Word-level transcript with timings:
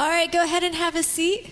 All 0.00 0.08
right, 0.08 0.32
go 0.32 0.42
ahead 0.42 0.62
and 0.62 0.74
have 0.76 0.96
a 0.96 1.02
seat. 1.02 1.50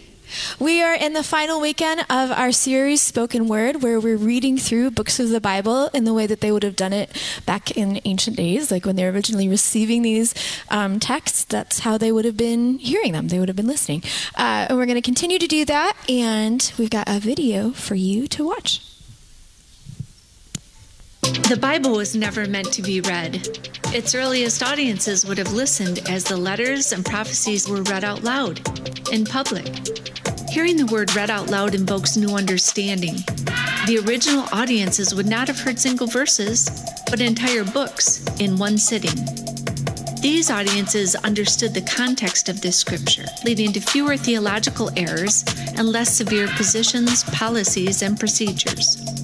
We 0.58 0.80
are 0.80 0.94
in 0.94 1.12
the 1.12 1.22
final 1.22 1.60
weekend 1.60 2.00
of 2.08 2.30
our 2.30 2.50
series, 2.50 3.02
Spoken 3.02 3.46
Word, 3.46 3.82
where 3.82 4.00
we're 4.00 4.16
reading 4.16 4.56
through 4.56 4.92
books 4.92 5.20
of 5.20 5.28
the 5.28 5.38
Bible 5.38 5.88
in 5.88 6.04
the 6.04 6.14
way 6.14 6.26
that 6.26 6.40
they 6.40 6.50
would 6.50 6.62
have 6.62 6.74
done 6.74 6.94
it 6.94 7.14
back 7.44 7.76
in 7.76 8.00
ancient 8.06 8.38
days, 8.38 8.70
like 8.70 8.86
when 8.86 8.96
they 8.96 9.04
were 9.04 9.10
originally 9.10 9.50
receiving 9.50 10.00
these 10.00 10.34
um, 10.70 10.98
texts. 10.98 11.44
That's 11.44 11.80
how 11.80 11.98
they 11.98 12.10
would 12.10 12.24
have 12.24 12.38
been 12.38 12.78
hearing 12.78 13.12
them, 13.12 13.28
they 13.28 13.38
would 13.38 13.50
have 13.50 13.56
been 13.56 13.66
listening. 13.66 14.02
Uh, 14.34 14.64
and 14.70 14.78
we're 14.78 14.86
going 14.86 14.96
to 14.96 15.02
continue 15.02 15.38
to 15.38 15.46
do 15.46 15.66
that, 15.66 15.94
and 16.08 16.72
we've 16.78 16.88
got 16.88 17.06
a 17.06 17.20
video 17.20 17.72
for 17.72 17.96
you 17.96 18.26
to 18.28 18.46
watch. 18.46 18.80
The 21.28 21.58
Bible 21.60 21.92
was 21.92 22.14
never 22.14 22.46
meant 22.46 22.72
to 22.72 22.82
be 22.82 23.00
read. 23.02 23.48
Its 23.94 24.14
earliest 24.14 24.62
audiences 24.62 25.26
would 25.26 25.38
have 25.38 25.52
listened 25.52 26.00
as 26.08 26.24
the 26.24 26.36
letters 26.36 26.92
and 26.92 27.04
prophecies 27.04 27.68
were 27.68 27.82
read 27.82 28.04
out 28.04 28.22
loud, 28.22 28.60
in 29.12 29.24
public. 29.24 29.66
Hearing 30.50 30.76
the 30.76 30.88
word 30.90 31.14
read 31.14 31.30
out 31.30 31.48
loud 31.48 31.74
invokes 31.74 32.16
new 32.16 32.34
understanding. 32.34 33.16
The 33.86 34.02
original 34.06 34.46
audiences 34.52 35.14
would 35.14 35.26
not 35.26 35.48
have 35.48 35.60
heard 35.60 35.78
single 35.78 36.06
verses, 36.06 36.68
but 37.10 37.20
entire 37.20 37.64
books 37.64 38.24
in 38.40 38.56
one 38.56 38.78
sitting. 38.78 39.24
These 40.20 40.50
audiences 40.50 41.14
understood 41.14 41.74
the 41.74 41.82
context 41.82 42.48
of 42.48 42.60
this 42.60 42.76
scripture, 42.76 43.26
leading 43.44 43.72
to 43.72 43.80
fewer 43.80 44.16
theological 44.16 44.90
errors 44.96 45.44
and 45.76 45.88
less 45.88 46.16
severe 46.16 46.48
positions, 46.48 47.22
policies, 47.24 48.02
and 48.02 48.18
procedures. 48.18 49.17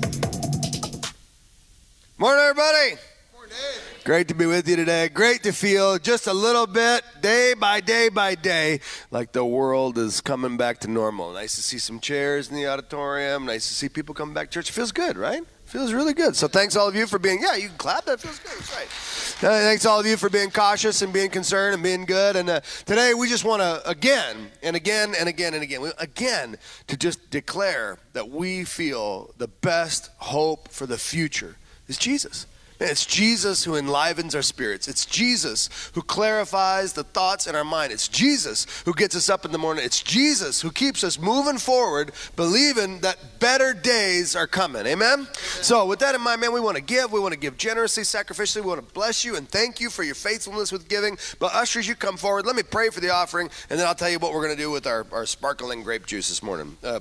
Morning, 2.24 2.42
everybody. 2.42 2.96
Morning. 3.34 3.56
Great 4.02 4.28
to 4.28 4.34
be 4.34 4.46
with 4.46 4.66
you 4.66 4.76
today. 4.76 5.10
Great 5.10 5.42
to 5.42 5.52
feel 5.52 5.98
just 5.98 6.26
a 6.26 6.32
little 6.32 6.66
bit, 6.66 7.04
day 7.20 7.52
by 7.52 7.80
day 7.82 8.08
by 8.08 8.34
day, 8.34 8.80
like 9.10 9.32
the 9.32 9.44
world 9.44 9.98
is 9.98 10.22
coming 10.22 10.56
back 10.56 10.78
to 10.78 10.90
normal. 10.90 11.34
Nice 11.34 11.54
to 11.56 11.60
see 11.60 11.76
some 11.76 12.00
chairs 12.00 12.48
in 12.48 12.56
the 12.56 12.66
auditorium. 12.66 13.44
Nice 13.44 13.68
to 13.68 13.74
see 13.74 13.90
people 13.90 14.14
coming 14.14 14.32
back 14.32 14.48
to 14.48 14.54
church. 14.54 14.70
It 14.70 14.72
feels 14.72 14.90
good, 14.90 15.18
right? 15.18 15.42
Feels 15.66 15.92
really 15.92 16.14
good. 16.14 16.34
So 16.34 16.48
thanks 16.48 16.76
all 16.76 16.88
of 16.88 16.96
you 16.96 17.06
for 17.06 17.18
being. 17.18 17.42
Yeah, 17.42 17.56
you 17.56 17.68
can 17.68 17.76
clap. 17.76 18.06
That 18.06 18.20
feels 18.20 18.38
good. 18.38 18.52
That's 18.52 18.74
right. 18.74 19.46
Uh, 19.46 19.60
thanks 19.60 19.84
all 19.84 20.00
of 20.00 20.06
you 20.06 20.16
for 20.16 20.30
being 20.30 20.50
cautious 20.50 21.02
and 21.02 21.12
being 21.12 21.28
concerned 21.28 21.74
and 21.74 21.82
being 21.82 22.06
good. 22.06 22.36
And 22.36 22.48
uh, 22.48 22.60
today 22.86 23.12
we 23.12 23.28
just 23.28 23.44
want 23.44 23.60
to 23.60 23.86
again 23.86 24.50
and 24.62 24.74
again 24.76 25.14
and 25.14 25.28
again 25.28 25.52
and 25.52 25.62
again, 25.62 25.82
we, 25.82 25.90
again 25.98 26.56
to 26.86 26.96
just 26.96 27.30
declare 27.30 27.98
that 28.14 28.30
we 28.30 28.64
feel 28.64 29.34
the 29.36 29.48
best 29.48 30.08
hope 30.16 30.68
for 30.68 30.86
the 30.86 30.96
future 30.96 31.56
is 31.88 31.98
Jesus. 31.98 32.46
And 32.80 32.90
it's 32.90 33.06
Jesus 33.06 33.62
who 33.62 33.76
enlivens 33.76 34.34
our 34.34 34.42
spirits. 34.42 34.88
It's 34.88 35.06
Jesus 35.06 35.70
who 35.94 36.02
clarifies 36.02 36.92
the 36.92 37.04
thoughts 37.04 37.46
in 37.46 37.54
our 37.54 37.64
mind. 37.64 37.92
It's 37.92 38.08
Jesus 38.08 38.66
who 38.84 38.92
gets 38.92 39.14
us 39.14 39.30
up 39.30 39.44
in 39.44 39.52
the 39.52 39.58
morning. 39.58 39.84
It's 39.84 40.02
Jesus 40.02 40.60
who 40.60 40.72
keeps 40.72 41.04
us 41.04 41.16
moving 41.16 41.58
forward, 41.58 42.10
believing 42.34 42.98
that 43.00 43.38
better 43.38 43.74
days 43.74 44.34
are 44.34 44.48
coming. 44.48 44.86
Amen? 44.86 45.20
Amen? 45.20 45.28
So, 45.62 45.86
with 45.86 46.00
that 46.00 46.16
in 46.16 46.20
mind, 46.20 46.40
man, 46.40 46.52
we 46.52 46.60
want 46.60 46.76
to 46.76 46.82
give. 46.82 47.12
We 47.12 47.20
want 47.20 47.32
to 47.32 47.38
give 47.38 47.56
generously, 47.56 48.02
sacrificially. 48.02 48.62
We 48.62 48.68
want 48.68 48.86
to 48.86 48.92
bless 48.92 49.24
you 49.24 49.36
and 49.36 49.48
thank 49.48 49.80
you 49.80 49.88
for 49.88 50.02
your 50.02 50.16
faithfulness 50.16 50.72
with 50.72 50.88
giving. 50.88 51.16
But, 51.38 51.54
ushers, 51.54 51.86
you 51.86 51.94
come 51.94 52.16
forward. 52.16 52.44
Let 52.44 52.56
me 52.56 52.64
pray 52.64 52.90
for 52.90 53.00
the 53.00 53.10
offering, 53.10 53.50
and 53.70 53.78
then 53.78 53.86
I'll 53.86 53.94
tell 53.94 54.10
you 54.10 54.18
what 54.18 54.32
we're 54.32 54.44
going 54.44 54.56
to 54.56 54.62
do 54.62 54.70
with 54.70 54.86
our, 54.86 55.06
our 55.12 55.26
sparkling 55.26 55.84
grape 55.84 56.06
juice 56.06 56.28
this 56.28 56.42
morning. 56.42 56.76
Uh, 56.82 57.00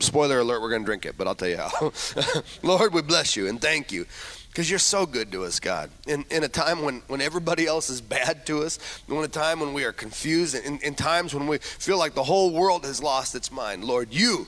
spoiler 0.00 0.40
alert, 0.40 0.60
we're 0.62 0.70
going 0.70 0.82
to 0.82 0.86
drink 0.86 1.06
it, 1.06 1.16
but 1.16 1.26
I'll 1.26 1.34
tell 1.34 1.48
you 1.48 1.58
how. 1.58 1.92
Lord, 2.62 2.92
we 2.92 3.02
bless 3.02 3.36
you 3.36 3.48
and 3.48 3.60
thank 3.60 3.92
you 3.92 4.06
because 4.48 4.68
you're 4.68 4.78
so 4.78 5.06
good 5.06 5.30
to 5.32 5.44
us, 5.44 5.60
God. 5.60 5.90
In, 6.06 6.24
in 6.30 6.42
a 6.42 6.48
time 6.48 6.82
when, 6.82 7.02
when 7.06 7.20
everybody 7.20 7.66
else 7.66 7.90
is 7.90 8.00
bad 8.00 8.46
to 8.46 8.62
us, 8.62 8.78
in 9.08 9.16
a 9.16 9.28
time 9.28 9.60
when 9.60 9.72
we 9.72 9.84
are 9.84 9.92
confused, 9.92 10.54
in, 10.54 10.78
in 10.80 10.94
times 10.94 11.34
when 11.34 11.46
we 11.46 11.58
feel 11.58 11.98
like 11.98 12.14
the 12.14 12.24
whole 12.24 12.52
world 12.52 12.84
has 12.84 13.02
lost 13.02 13.34
its 13.34 13.52
mind, 13.52 13.84
Lord, 13.84 14.12
you 14.12 14.46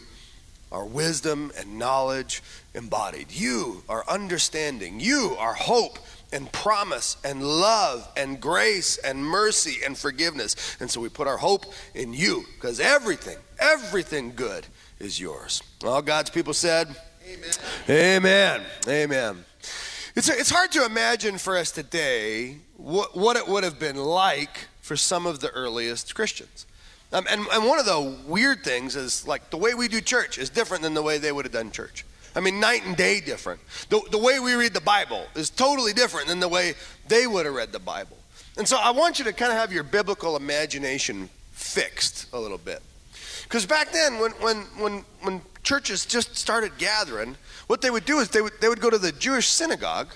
are 0.72 0.84
wisdom 0.84 1.52
and 1.58 1.78
knowledge 1.78 2.42
embodied. 2.74 3.32
You 3.32 3.82
are 3.88 4.04
understanding. 4.08 5.00
You 5.00 5.36
are 5.38 5.54
hope 5.54 5.98
and 6.32 6.50
promise 6.52 7.16
and 7.24 7.42
love 7.42 8.08
and 8.16 8.40
grace 8.40 8.96
and 8.98 9.24
mercy 9.24 9.78
and 9.84 9.98
forgiveness. 9.98 10.76
And 10.80 10.90
so 10.90 11.00
we 11.00 11.08
put 11.08 11.26
our 11.26 11.38
hope 11.38 11.66
in 11.94 12.14
you 12.14 12.44
because 12.54 12.78
everything, 12.80 13.38
everything 13.58 14.32
good 14.34 14.66
is 15.00 15.18
yours. 15.18 15.62
All 15.84 16.02
God's 16.02 16.30
people 16.30 16.54
said, 16.54 16.94
Amen. 17.26 17.50
Amen. 17.88 18.60
Amen. 18.88 19.44
It's, 20.14 20.28
it's 20.28 20.50
hard 20.50 20.72
to 20.72 20.84
imagine 20.84 21.38
for 21.38 21.56
us 21.56 21.70
today 21.70 22.56
what, 22.76 23.16
what 23.16 23.36
it 23.36 23.46
would 23.46 23.64
have 23.64 23.78
been 23.78 23.96
like 23.96 24.68
for 24.80 24.96
some 24.96 25.26
of 25.26 25.40
the 25.40 25.50
earliest 25.50 26.14
Christians. 26.14 26.66
Um, 27.12 27.26
and, 27.28 27.46
and 27.52 27.66
one 27.66 27.78
of 27.78 27.86
the 27.86 28.16
weird 28.26 28.62
things 28.62 28.96
is 28.96 29.26
like 29.26 29.50
the 29.50 29.56
way 29.56 29.74
we 29.74 29.88
do 29.88 30.00
church 30.00 30.38
is 30.38 30.50
different 30.50 30.82
than 30.82 30.94
the 30.94 31.02
way 31.02 31.18
they 31.18 31.32
would 31.32 31.44
have 31.44 31.52
done 31.52 31.70
church. 31.70 32.04
I 32.34 32.40
mean, 32.40 32.60
night 32.60 32.84
and 32.84 32.96
day 32.96 33.20
different. 33.20 33.60
The, 33.88 34.00
the 34.10 34.18
way 34.18 34.38
we 34.38 34.54
read 34.54 34.72
the 34.72 34.80
Bible 34.80 35.26
is 35.34 35.50
totally 35.50 35.92
different 35.92 36.28
than 36.28 36.38
the 36.38 36.48
way 36.48 36.74
they 37.08 37.26
would 37.26 37.46
have 37.46 37.54
read 37.54 37.72
the 37.72 37.80
Bible. 37.80 38.16
And 38.56 38.68
so 38.68 38.78
I 38.78 38.90
want 38.90 39.18
you 39.18 39.24
to 39.24 39.32
kind 39.32 39.52
of 39.52 39.58
have 39.58 39.72
your 39.72 39.82
biblical 39.82 40.36
imagination 40.36 41.28
fixed 41.52 42.26
a 42.32 42.38
little 42.38 42.58
bit. 42.58 42.82
Because 43.50 43.66
back 43.66 43.90
then, 43.90 44.20
when, 44.20 44.30
when, 44.32 44.58
when, 44.78 45.04
when 45.22 45.42
churches 45.64 46.06
just 46.06 46.36
started 46.36 46.78
gathering, 46.78 47.36
what 47.66 47.82
they 47.82 47.90
would 47.90 48.04
do 48.04 48.20
is 48.20 48.28
they 48.28 48.40
would, 48.40 48.52
they 48.60 48.68
would 48.68 48.80
go 48.80 48.88
to 48.88 48.96
the 48.96 49.10
Jewish 49.10 49.48
synagogue 49.48 50.06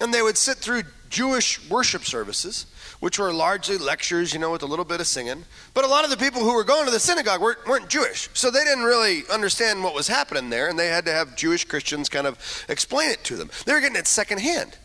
and 0.00 0.12
they 0.12 0.20
would 0.20 0.36
sit 0.36 0.56
through 0.56 0.82
Jewish 1.08 1.70
worship 1.70 2.02
services, 2.02 2.66
which 2.98 3.20
were 3.20 3.32
largely 3.32 3.78
lectures, 3.78 4.32
you 4.32 4.40
know, 4.40 4.50
with 4.50 4.64
a 4.64 4.66
little 4.66 4.84
bit 4.84 4.98
of 4.98 5.06
singing. 5.06 5.44
But 5.74 5.84
a 5.84 5.86
lot 5.86 6.02
of 6.02 6.10
the 6.10 6.16
people 6.16 6.42
who 6.42 6.54
were 6.54 6.64
going 6.64 6.86
to 6.86 6.90
the 6.90 6.98
synagogue 6.98 7.40
weren't, 7.40 7.64
weren't 7.68 7.88
Jewish. 7.88 8.28
So 8.34 8.50
they 8.50 8.64
didn't 8.64 8.82
really 8.82 9.22
understand 9.32 9.84
what 9.84 9.94
was 9.94 10.08
happening 10.08 10.50
there, 10.50 10.68
and 10.68 10.76
they 10.76 10.88
had 10.88 11.04
to 11.04 11.12
have 11.12 11.36
Jewish 11.36 11.64
Christians 11.64 12.08
kind 12.08 12.26
of 12.26 12.64
explain 12.68 13.10
it 13.10 13.22
to 13.24 13.36
them. 13.36 13.48
They 13.64 13.74
were 13.74 13.80
getting 13.80 13.96
it 13.96 14.08
secondhand. 14.08 14.76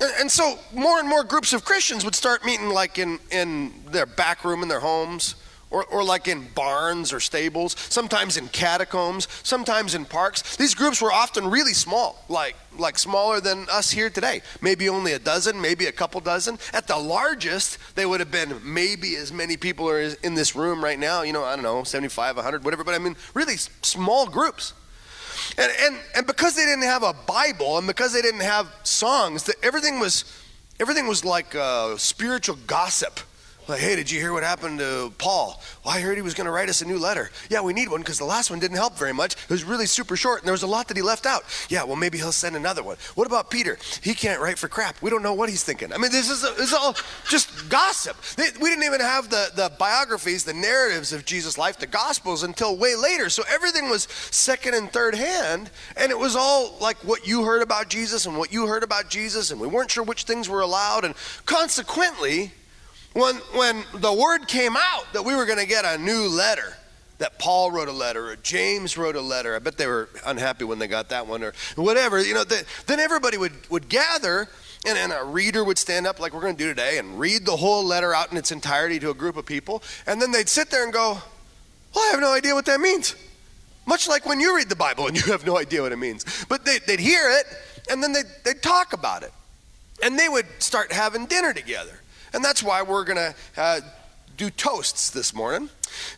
And, 0.00 0.30
so 0.30 0.58
more 0.72 0.98
and 0.98 1.06
more 1.06 1.22
groups 1.22 1.52
of 1.52 1.66
Christians 1.66 2.02
would 2.02 2.14
start 2.14 2.46
meeting 2.46 2.70
like 2.70 2.98
in, 2.98 3.18
in 3.30 3.74
their 3.88 4.06
back 4.06 4.42
room 4.42 4.62
in 4.62 4.68
their 4.70 4.80
homes 4.80 5.34
or, 5.72 5.84
or 5.86 6.04
like 6.04 6.28
in 6.28 6.46
barns 6.54 7.12
or 7.12 7.18
stables, 7.18 7.74
sometimes 7.88 8.36
in 8.36 8.46
catacombs, 8.48 9.26
sometimes 9.42 9.94
in 9.94 10.04
parks. 10.04 10.56
These 10.56 10.74
groups 10.74 11.00
were 11.00 11.10
often 11.10 11.50
really 11.50 11.72
small, 11.72 12.22
like, 12.28 12.54
like 12.78 12.98
smaller 12.98 13.40
than 13.40 13.66
us 13.70 13.90
here 13.90 14.10
today. 14.10 14.42
Maybe 14.60 14.88
only 14.88 15.14
a 15.14 15.18
dozen, 15.18 15.60
maybe 15.60 15.86
a 15.86 15.92
couple 15.92 16.20
dozen. 16.20 16.58
At 16.74 16.86
the 16.86 16.98
largest, 16.98 17.78
they 17.94 18.04
would 18.04 18.20
have 18.20 18.30
been 18.30 18.60
maybe 18.62 19.16
as 19.16 19.32
many 19.32 19.56
people 19.56 19.88
are 19.88 20.00
in 20.00 20.34
this 20.34 20.54
room 20.54 20.84
right 20.84 20.98
now, 20.98 21.22
you 21.22 21.32
know, 21.32 21.42
I 21.42 21.56
don't 21.56 21.64
know, 21.64 21.82
75, 21.82 22.36
100, 22.36 22.64
whatever, 22.64 22.84
but 22.84 22.94
I 22.94 22.98
mean, 22.98 23.16
really 23.32 23.56
small 23.56 24.26
groups. 24.28 24.74
And, 25.56 25.72
and, 25.80 25.96
and 26.14 26.26
because 26.26 26.54
they 26.54 26.64
didn't 26.64 26.84
have 26.84 27.02
a 27.02 27.14
Bible 27.14 27.78
and 27.78 27.86
because 27.86 28.12
they 28.12 28.22
didn't 28.22 28.40
have 28.40 28.68
songs, 28.82 29.50
everything 29.62 29.98
was, 29.98 30.24
everything 30.78 31.08
was 31.08 31.24
like 31.24 31.54
uh, 31.54 31.96
spiritual 31.96 32.58
gossip 32.66 33.20
like, 33.68 33.80
hey, 33.80 33.96
did 33.96 34.10
you 34.10 34.20
hear 34.20 34.32
what 34.32 34.42
happened 34.42 34.80
to 34.80 35.12
Paul? 35.18 35.60
Well, 35.84 35.94
I 35.94 36.00
heard 36.00 36.16
he 36.16 36.22
was 36.22 36.34
going 36.34 36.46
to 36.46 36.50
write 36.50 36.68
us 36.68 36.82
a 36.82 36.84
new 36.84 36.98
letter. 36.98 37.30
Yeah, 37.48 37.60
we 37.60 37.72
need 37.72 37.88
one 37.88 38.00
because 38.00 38.18
the 38.18 38.24
last 38.24 38.50
one 38.50 38.58
didn't 38.58 38.76
help 38.76 38.98
very 38.98 39.14
much. 39.14 39.34
It 39.34 39.50
was 39.50 39.64
really 39.64 39.86
super 39.86 40.16
short 40.16 40.40
and 40.40 40.46
there 40.46 40.52
was 40.52 40.62
a 40.62 40.66
lot 40.66 40.88
that 40.88 40.96
he 40.96 41.02
left 41.02 41.26
out. 41.26 41.44
Yeah, 41.68 41.84
well, 41.84 41.96
maybe 41.96 42.18
he'll 42.18 42.32
send 42.32 42.56
another 42.56 42.82
one. 42.82 42.96
What 43.14 43.26
about 43.26 43.50
Peter? 43.50 43.78
He 44.02 44.14
can't 44.14 44.40
write 44.40 44.58
for 44.58 44.68
crap. 44.68 45.00
We 45.00 45.10
don't 45.10 45.22
know 45.22 45.34
what 45.34 45.48
he's 45.48 45.64
thinking. 45.64 45.92
I 45.92 45.98
mean, 45.98 46.10
this 46.10 46.30
is, 46.30 46.42
a, 46.44 46.48
this 46.54 46.68
is 46.68 46.74
all 46.74 46.94
just 47.28 47.68
gossip. 47.68 48.16
They, 48.36 48.48
we 48.60 48.68
didn't 48.68 48.84
even 48.84 49.00
have 49.00 49.30
the, 49.30 49.50
the 49.54 49.72
biographies, 49.78 50.44
the 50.44 50.54
narratives 50.54 51.12
of 51.12 51.24
Jesus' 51.24 51.56
life, 51.56 51.78
the 51.78 51.86
Gospels 51.86 52.42
until 52.42 52.76
way 52.76 52.96
later. 52.96 53.28
So 53.28 53.42
everything 53.48 53.88
was 53.88 54.04
second 54.30 54.74
and 54.74 54.92
third 54.92 55.14
hand. 55.14 55.70
And 55.96 56.10
it 56.10 56.18
was 56.18 56.36
all 56.36 56.76
like 56.80 56.96
what 56.98 57.26
you 57.26 57.44
heard 57.44 57.62
about 57.62 57.88
Jesus 57.88 58.26
and 58.26 58.36
what 58.36 58.52
you 58.52 58.66
heard 58.66 58.82
about 58.82 59.08
Jesus. 59.08 59.50
And 59.50 59.60
we 59.60 59.66
weren't 59.66 59.90
sure 59.90 60.04
which 60.04 60.24
things 60.24 60.48
were 60.48 60.60
allowed. 60.60 61.04
And 61.04 61.14
consequently, 61.46 62.52
when, 63.14 63.36
when 63.54 63.84
the 63.94 64.12
word 64.12 64.48
came 64.48 64.76
out 64.76 65.12
that 65.12 65.24
we 65.24 65.34
were 65.34 65.46
going 65.46 65.58
to 65.58 65.66
get 65.66 65.84
a 65.84 65.98
new 65.98 66.28
letter, 66.28 66.76
that 67.18 67.38
Paul 67.38 67.70
wrote 67.70 67.88
a 67.88 67.92
letter 67.92 68.30
or 68.30 68.36
James 68.36 68.96
wrote 68.96 69.16
a 69.16 69.20
letter, 69.20 69.54
I 69.54 69.58
bet 69.58 69.76
they 69.76 69.86
were 69.86 70.08
unhappy 70.26 70.64
when 70.64 70.78
they 70.78 70.88
got 70.88 71.10
that 71.10 71.26
one 71.26 71.44
or 71.44 71.52
whatever, 71.76 72.20
you 72.20 72.34
know, 72.34 72.44
the, 72.44 72.64
then 72.86 73.00
everybody 73.00 73.36
would, 73.36 73.52
would 73.70 73.88
gather 73.88 74.48
and, 74.86 74.98
and 74.98 75.12
a 75.12 75.22
reader 75.22 75.62
would 75.62 75.78
stand 75.78 76.06
up 76.06 76.18
like 76.18 76.32
we're 76.32 76.40
going 76.40 76.56
to 76.56 76.62
do 76.62 76.68
today 76.68 76.98
and 76.98 77.20
read 77.20 77.46
the 77.46 77.56
whole 77.56 77.84
letter 77.84 78.14
out 78.14 78.32
in 78.32 78.38
its 78.38 78.50
entirety 78.50 78.98
to 79.00 79.10
a 79.10 79.14
group 79.14 79.36
of 79.36 79.46
people. 79.46 79.82
And 80.06 80.20
then 80.20 80.32
they'd 80.32 80.48
sit 80.48 80.70
there 80.70 80.82
and 80.82 80.92
go, 80.92 81.18
well, 81.94 82.04
I 82.08 82.10
have 82.10 82.20
no 82.20 82.32
idea 82.32 82.54
what 82.54 82.64
that 82.66 82.80
means. 82.80 83.14
Much 83.86 84.08
like 84.08 84.26
when 84.26 84.40
you 84.40 84.56
read 84.56 84.68
the 84.68 84.76
Bible 84.76 85.06
and 85.06 85.16
you 85.16 85.30
have 85.30 85.46
no 85.46 85.58
idea 85.58 85.82
what 85.82 85.92
it 85.92 85.96
means. 85.96 86.24
But 86.48 86.64
they, 86.64 86.80
would 86.88 87.00
hear 87.00 87.30
it 87.30 87.46
and 87.90 88.02
then 88.02 88.12
they'd, 88.12 88.26
they'd 88.44 88.62
talk 88.62 88.92
about 88.92 89.22
it. 89.22 89.32
And 90.02 90.18
they 90.18 90.28
would 90.28 90.46
start 90.58 90.90
having 90.90 91.26
dinner 91.26 91.52
together. 91.52 92.00
And 92.32 92.44
that's 92.44 92.62
why 92.62 92.82
we're 92.82 93.04
going 93.04 93.16
to 93.16 93.34
uh, 93.56 93.80
do 94.36 94.50
toasts 94.50 95.10
this 95.10 95.34
morning 95.34 95.68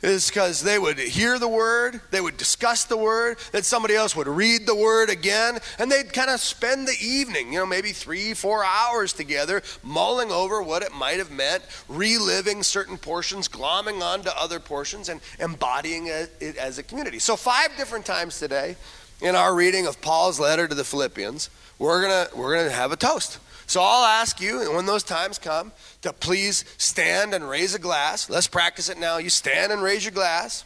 is 0.02 0.28
because 0.28 0.62
they 0.62 0.78
would 0.78 0.98
hear 0.98 1.38
the 1.38 1.48
word, 1.48 2.00
they 2.10 2.20
would 2.20 2.36
discuss 2.36 2.84
the 2.84 2.96
word, 2.96 3.38
then 3.52 3.62
somebody 3.62 3.94
else 3.94 4.14
would 4.14 4.28
read 4.28 4.66
the 4.66 4.74
word 4.74 5.10
again, 5.10 5.58
and 5.78 5.90
they'd 5.90 6.12
kind 6.12 6.30
of 6.30 6.40
spend 6.40 6.86
the 6.86 6.96
evening, 7.02 7.52
you 7.52 7.58
know, 7.58 7.66
maybe 7.66 7.90
three, 7.90 8.34
four 8.34 8.64
hours 8.64 9.12
together, 9.12 9.62
mulling 9.82 10.30
over 10.30 10.62
what 10.62 10.82
it 10.82 10.92
might 10.92 11.18
have 11.18 11.30
meant, 11.30 11.64
reliving 11.88 12.62
certain 12.62 12.96
portions, 12.96 13.48
glomming 13.48 14.00
onto 14.00 14.30
other 14.30 14.60
portions, 14.60 15.08
and 15.08 15.20
embodying 15.40 16.06
it 16.06 16.56
as 16.56 16.78
a 16.78 16.82
community. 16.82 17.18
So, 17.18 17.36
five 17.36 17.70
different 17.76 18.06
times 18.06 18.38
today 18.38 18.76
in 19.20 19.34
our 19.34 19.54
reading 19.54 19.86
of 19.86 20.00
Paul's 20.00 20.38
letter 20.38 20.68
to 20.68 20.74
the 20.74 20.84
Philippians, 20.84 21.50
we're 21.78 22.02
gonna 22.02 22.28
we're 22.36 22.56
gonna 22.56 22.70
have 22.70 22.92
a 22.92 22.96
toast. 22.96 23.38
So 23.66 23.80
I'll 23.82 24.04
ask 24.04 24.40
you, 24.40 24.72
when 24.72 24.86
those 24.86 25.02
times 25.02 25.38
come, 25.38 25.72
to 26.02 26.12
please 26.12 26.64
stand 26.78 27.34
and 27.34 27.48
raise 27.48 27.74
a 27.74 27.78
glass. 27.78 28.28
Let's 28.28 28.46
practice 28.46 28.88
it 28.88 28.98
now. 28.98 29.18
You 29.18 29.30
stand 29.30 29.72
and 29.72 29.82
raise 29.82 30.04
your 30.04 30.12
glass. 30.12 30.64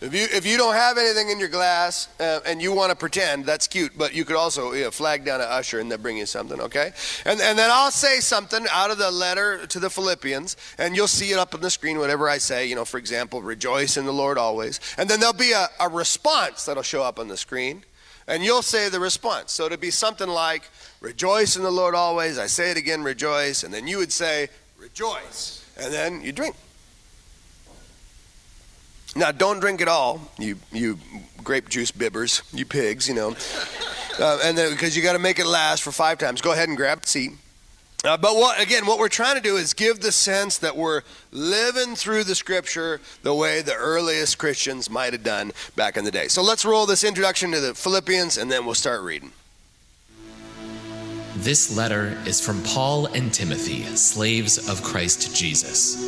If 0.00 0.14
you, 0.14 0.26
if 0.32 0.46
you 0.46 0.56
don't 0.56 0.74
have 0.74 0.96
anything 0.96 1.28
in 1.28 1.38
your 1.38 1.50
glass 1.50 2.08
uh, 2.18 2.40
and 2.46 2.62
you 2.62 2.72
want 2.72 2.88
to 2.88 2.96
pretend, 2.96 3.44
that's 3.44 3.68
cute, 3.68 3.92
but 3.98 4.14
you 4.14 4.24
could 4.24 4.36
also 4.36 4.72
you 4.72 4.84
know, 4.84 4.90
flag 4.90 5.26
down 5.26 5.42
an 5.42 5.46
usher 5.50 5.78
and 5.78 5.90
they'll 5.90 5.98
bring 5.98 6.16
you 6.16 6.24
something, 6.24 6.58
okay? 6.58 6.92
And, 7.26 7.38
and 7.38 7.58
then 7.58 7.68
I'll 7.70 7.90
say 7.90 8.20
something 8.20 8.64
out 8.72 8.90
of 8.90 8.96
the 8.96 9.10
letter 9.10 9.66
to 9.66 9.78
the 9.78 9.90
Philippians, 9.90 10.56
and 10.78 10.96
you'll 10.96 11.06
see 11.06 11.32
it 11.32 11.38
up 11.38 11.54
on 11.54 11.60
the 11.60 11.68
screen, 11.68 11.98
whatever 11.98 12.30
I 12.30 12.38
say. 12.38 12.66
You 12.66 12.76
know, 12.76 12.86
for 12.86 12.96
example, 12.96 13.42
rejoice 13.42 13.98
in 13.98 14.06
the 14.06 14.12
Lord 14.12 14.38
always. 14.38 14.80
And 14.96 15.06
then 15.06 15.20
there'll 15.20 15.34
be 15.34 15.52
a, 15.52 15.68
a 15.78 15.90
response 15.90 16.64
that'll 16.64 16.82
show 16.82 17.02
up 17.02 17.18
on 17.18 17.28
the 17.28 17.36
screen, 17.36 17.84
and 18.30 18.44
you'll 18.44 18.62
say 18.62 18.88
the 18.88 19.00
response. 19.00 19.52
So 19.52 19.66
it'll 19.66 19.76
be 19.76 19.90
something 19.90 20.28
like, 20.28 20.62
rejoice 21.00 21.56
in 21.56 21.64
the 21.64 21.70
Lord 21.70 21.96
always. 21.96 22.38
I 22.38 22.46
say 22.46 22.70
it 22.70 22.76
again, 22.76 23.02
rejoice. 23.02 23.64
And 23.64 23.74
then 23.74 23.88
you 23.88 23.98
would 23.98 24.12
say, 24.12 24.48
rejoice. 24.78 25.68
And 25.76 25.92
then 25.92 26.20
you 26.22 26.30
drink. 26.30 26.54
Now, 29.16 29.32
don't 29.32 29.58
drink 29.58 29.80
it 29.80 29.88
all, 29.88 30.20
you 30.38 30.56
you 30.70 30.96
grape 31.42 31.68
juice 31.68 31.90
bibbers, 31.90 32.42
you 32.56 32.64
pigs, 32.64 33.08
you 33.08 33.14
know. 33.14 33.36
Uh, 34.18 34.38
and 34.44 34.58
then 34.58 34.70
because 34.70 34.94
you 34.94 35.02
got 35.02 35.14
to 35.14 35.18
make 35.18 35.38
it 35.38 35.46
last 35.46 35.82
for 35.82 35.92
five 35.92 36.18
times. 36.18 36.42
Go 36.42 36.52
ahead 36.52 36.68
and 36.68 36.76
grab 36.76 37.04
a 37.04 37.06
seat. 37.06 37.30
Uh, 38.02 38.16
but 38.16 38.34
what 38.34 38.58
again? 38.60 38.86
What 38.86 38.98
we're 38.98 39.08
trying 39.08 39.36
to 39.36 39.42
do 39.42 39.56
is 39.56 39.74
give 39.74 40.00
the 40.00 40.12
sense 40.12 40.56
that 40.58 40.74
we're 40.74 41.02
living 41.32 41.94
through 41.94 42.24
the 42.24 42.34
Scripture 42.34 42.98
the 43.22 43.34
way 43.34 43.60
the 43.60 43.74
earliest 43.74 44.38
Christians 44.38 44.88
might 44.88 45.12
have 45.12 45.22
done 45.22 45.52
back 45.76 45.98
in 45.98 46.04
the 46.04 46.10
day. 46.10 46.28
So 46.28 46.42
let's 46.42 46.64
roll 46.64 46.86
this 46.86 47.04
introduction 47.04 47.50
to 47.50 47.60
the 47.60 47.74
Philippians, 47.74 48.38
and 48.38 48.50
then 48.50 48.64
we'll 48.64 48.74
start 48.74 49.02
reading. 49.02 49.32
This 51.36 51.76
letter 51.76 52.18
is 52.24 52.40
from 52.40 52.62
Paul 52.62 53.06
and 53.06 53.32
Timothy, 53.32 53.82
slaves 53.96 54.68
of 54.68 54.82
Christ 54.82 55.36
Jesus. 55.36 56.02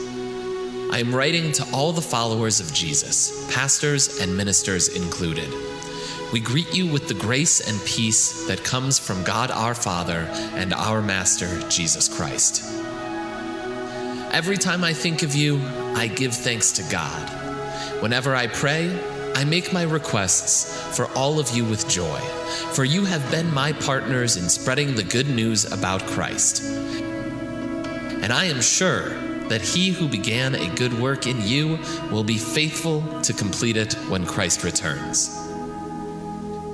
I 0.90 0.98
am 0.98 1.14
writing 1.14 1.52
to 1.52 1.66
all 1.72 1.92
the 1.92 2.02
followers 2.02 2.60
of 2.60 2.72
Jesus, 2.72 3.50
pastors 3.52 4.18
and 4.20 4.34
ministers 4.34 4.88
included. 4.88 5.48
We 6.32 6.40
greet 6.40 6.74
you 6.74 6.86
with 6.90 7.08
the 7.08 7.14
grace 7.14 7.60
and 7.60 7.78
peace 7.84 8.46
that 8.46 8.64
comes 8.64 8.98
from 8.98 9.22
God 9.22 9.50
our 9.50 9.74
Father 9.74 10.26
and 10.54 10.72
our 10.72 11.02
Master, 11.02 11.60
Jesus 11.68 12.08
Christ. 12.08 12.64
Every 14.32 14.56
time 14.56 14.82
I 14.82 14.94
think 14.94 15.22
of 15.22 15.34
you, 15.34 15.60
I 15.94 16.06
give 16.06 16.34
thanks 16.34 16.72
to 16.72 16.82
God. 16.84 17.28
Whenever 18.02 18.34
I 18.34 18.46
pray, 18.46 18.98
I 19.34 19.44
make 19.44 19.74
my 19.74 19.82
requests 19.82 20.96
for 20.96 21.04
all 21.08 21.38
of 21.38 21.50
you 21.50 21.66
with 21.66 21.86
joy, 21.86 22.18
for 22.72 22.84
you 22.84 23.04
have 23.04 23.30
been 23.30 23.52
my 23.52 23.74
partners 23.74 24.38
in 24.38 24.48
spreading 24.48 24.94
the 24.94 25.04
good 25.04 25.28
news 25.28 25.70
about 25.70 26.00
Christ. 26.06 26.62
And 26.62 28.32
I 28.32 28.46
am 28.46 28.62
sure 28.62 29.10
that 29.48 29.60
he 29.60 29.90
who 29.90 30.08
began 30.08 30.54
a 30.54 30.74
good 30.76 30.98
work 30.98 31.26
in 31.26 31.42
you 31.42 31.78
will 32.10 32.24
be 32.24 32.38
faithful 32.38 33.02
to 33.20 33.34
complete 33.34 33.76
it 33.76 33.92
when 34.08 34.24
Christ 34.24 34.64
returns. 34.64 35.41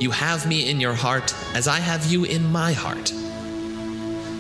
You 0.00 0.12
have 0.12 0.46
me 0.46 0.70
in 0.70 0.78
your 0.78 0.94
heart 0.94 1.34
as 1.56 1.66
I 1.66 1.80
have 1.80 2.06
you 2.06 2.22
in 2.22 2.52
my 2.52 2.72
heart. 2.72 3.08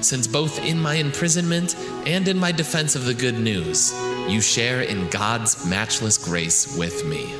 Since 0.04 0.28
both 0.28 0.64
in 0.64 0.78
my 0.78 0.94
imprisonment 0.94 1.74
and 2.06 2.28
in 2.28 2.38
my 2.38 2.52
defense 2.52 2.94
of 2.94 3.04
the 3.06 3.14
good 3.14 3.40
news, 3.40 3.92
you 4.28 4.40
share 4.40 4.82
in 4.82 5.08
God's 5.10 5.66
matchless 5.66 6.16
grace 6.16 6.78
with 6.78 7.04
me. 7.04 7.34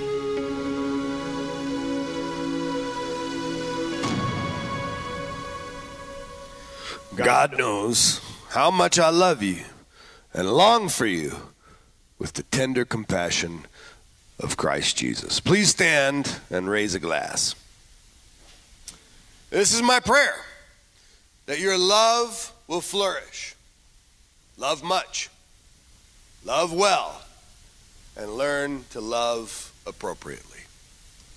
God 7.14 7.56
knows 7.56 8.20
how 8.50 8.72
much 8.72 8.98
I 8.98 9.10
love 9.10 9.44
you 9.44 9.62
and 10.34 10.50
long 10.50 10.88
for 10.88 11.06
you 11.06 11.36
with 12.18 12.32
the 12.32 12.42
tender 12.42 12.84
compassion 12.84 13.66
of 14.40 14.56
Christ 14.56 14.96
Jesus. 14.96 15.38
Please 15.38 15.68
stand 15.68 16.40
and 16.50 16.68
raise 16.68 16.96
a 16.96 17.00
glass. 17.00 17.54
This 19.50 19.72
is 19.72 19.80
my 19.80 19.98
prayer 19.98 20.44
that 21.46 21.58
your 21.58 21.78
love 21.78 22.52
will 22.66 22.82
flourish. 22.82 23.54
Love 24.58 24.82
much, 24.82 25.30
love 26.44 26.72
well, 26.72 27.22
and 28.16 28.34
learn 28.34 28.84
to 28.90 29.00
love 29.00 29.72
appropriately. 29.86 30.60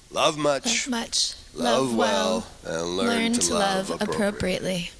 Love 0.09 0.37
much, 0.37 0.87
love, 0.87 0.99
much, 0.99 1.35
love, 1.53 1.87
love 1.87 1.95
well, 1.95 2.45
and 2.65 2.97
learn, 2.97 3.07
learn 3.07 3.33
to, 3.33 3.39
to, 3.39 3.53
love, 3.53 3.89
love 3.89 4.01
appropriately. 4.01 4.89
appropriately. 4.89 4.91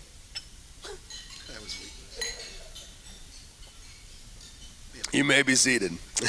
You 5.12 5.26
may 5.26 5.42
be 5.42 5.56
seated. 5.56 5.92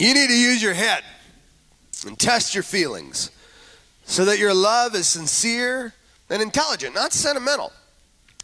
you 0.00 0.12
need 0.12 0.26
to 0.26 0.36
use 0.36 0.60
your 0.60 0.74
head 0.74 1.04
and 2.04 2.18
test 2.18 2.54
your 2.54 2.64
feelings 2.64 3.30
so 4.06 4.24
that 4.24 4.38
your 4.38 4.54
love 4.54 4.94
is 4.94 5.06
sincere 5.06 5.92
and 6.30 6.40
intelligent, 6.40 6.94
not 6.94 7.12
sentimental. 7.12 7.72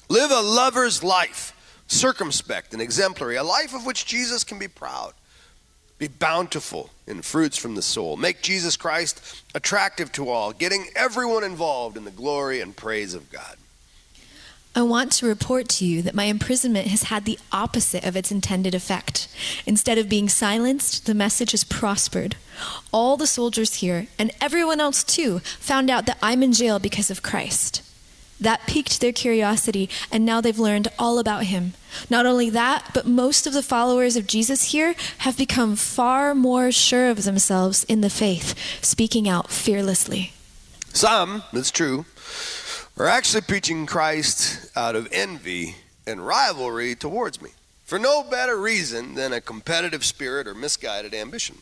Live 0.09 0.31
a 0.31 0.41
lover's 0.41 1.03
life, 1.03 1.55
circumspect 1.87 2.73
and 2.73 2.83
exemplary, 2.83 3.37
a 3.37 3.45
life 3.45 3.75
of 3.75 3.87
which 3.87 4.05
Jesus 4.05 4.45
can 4.45 4.59
be 4.59 4.69
proud. 4.69 5.15
Be 5.99 6.09
bountiful 6.09 6.91
in 7.07 7.23
fruits 7.23 7.57
from 7.57 7.77
the 7.77 7.83
soul. 7.83 8.17
Make 8.17 8.43
Jesus 8.43 8.77
Christ 8.77 9.43
attractive 9.55 10.11
to 10.13 10.29
all, 10.29 10.53
getting 10.53 10.87
everyone 10.97 11.45
involved 11.45 11.97
in 11.97 12.05
the 12.05 12.11
glory 12.11 12.61
and 12.61 12.77
praise 12.77 13.15
of 13.15 13.31
God. 13.31 13.57
I 14.75 14.81
want 14.81 15.13
to 15.13 15.27
report 15.27 15.69
to 15.71 15.85
you 15.85 16.01
that 16.01 16.15
my 16.15 16.25
imprisonment 16.25 16.87
has 16.89 17.05
had 17.05 17.27
the 17.27 17.39
opposite 17.53 18.05
of 18.05 18.17
its 18.17 18.33
intended 18.33 18.75
effect. 18.75 19.29
Instead 19.67 19.99
of 19.99 20.09
being 20.09 20.31
silenced, 20.31 21.05
the 21.05 21.15
message 21.15 21.51
has 21.51 21.63
prospered. 21.63 22.37
All 22.91 23.19
the 23.19 23.27
soldiers 23.27 23.77
here, 23.77 24.07
and 24.19 24.31
everyone 24.41 24.81
else 24.81 25.05
too, 25.05 25.41
found 25.41 25.91
out 25.91 26.07
that 26.07 26.17
I'm 26.23 26.43
in 26.43 26.55
jail 26.55 26.79
because 26.79 27.11
of 27.11 27.23
Christ. 27.23 27.83
That 28.41 28.67
piqued 28.67 29.01
their 29.01 29.13
curiosity, 29.13 29.91
and 30.11 30.25
now 30.25 30.41
they've 30.41 30.59
learned 30.59 30.89
all 30.99 31.19
about 31.19 31.45
him. 31.45 31.75
Not 32.09 32.25
only 32.25 32.49
that, 32.51 32.91
but 32.95 33.07
most 33.07 33.47
of 33.47 33.53
the 33.53 33.63
followers 33.63 34.17
of 34.17 34.27
Jesus 34.27 34.73
here 34.73 34.95
have 35.19 35.37
become 35.37 35.77
far 35.77 36.35
more 36.35 36.73
sure 36.73 37.11
of 37.11 37.25
themselves 37.25 37.85
in 37.85 38.01
the 38.01 38.11
faith, 38.11 38.55
speaking 38.83 39.29
out 39.29 39.51
fearlessly. 39.51 40.33
Some, 40.95 41.43
it's 41.53 41.71
true, 41.71 42.07
are 42.97 43.09
actually 43.09 43.43
preaching 43.43 43.87
Christ 43.87 44.71
out 44.77 44.97
of 44.97 45.09
envy 45.13 45.77
and 46.07 46.27
rivalry 46.27 46.95
towards 46.95 47.41
me 47.41 47.51
for 47.85 47.99
no 47.99 48.23
better 48.23 48.59
reason 48.59 49.15
than 49.15 49.33
a 49.33 49.41
competitive 49.41 50.05
spirit 50.05 50.47
or 50.47 50.55
misguided 50.55 51.15
ambition. 51.15 51.59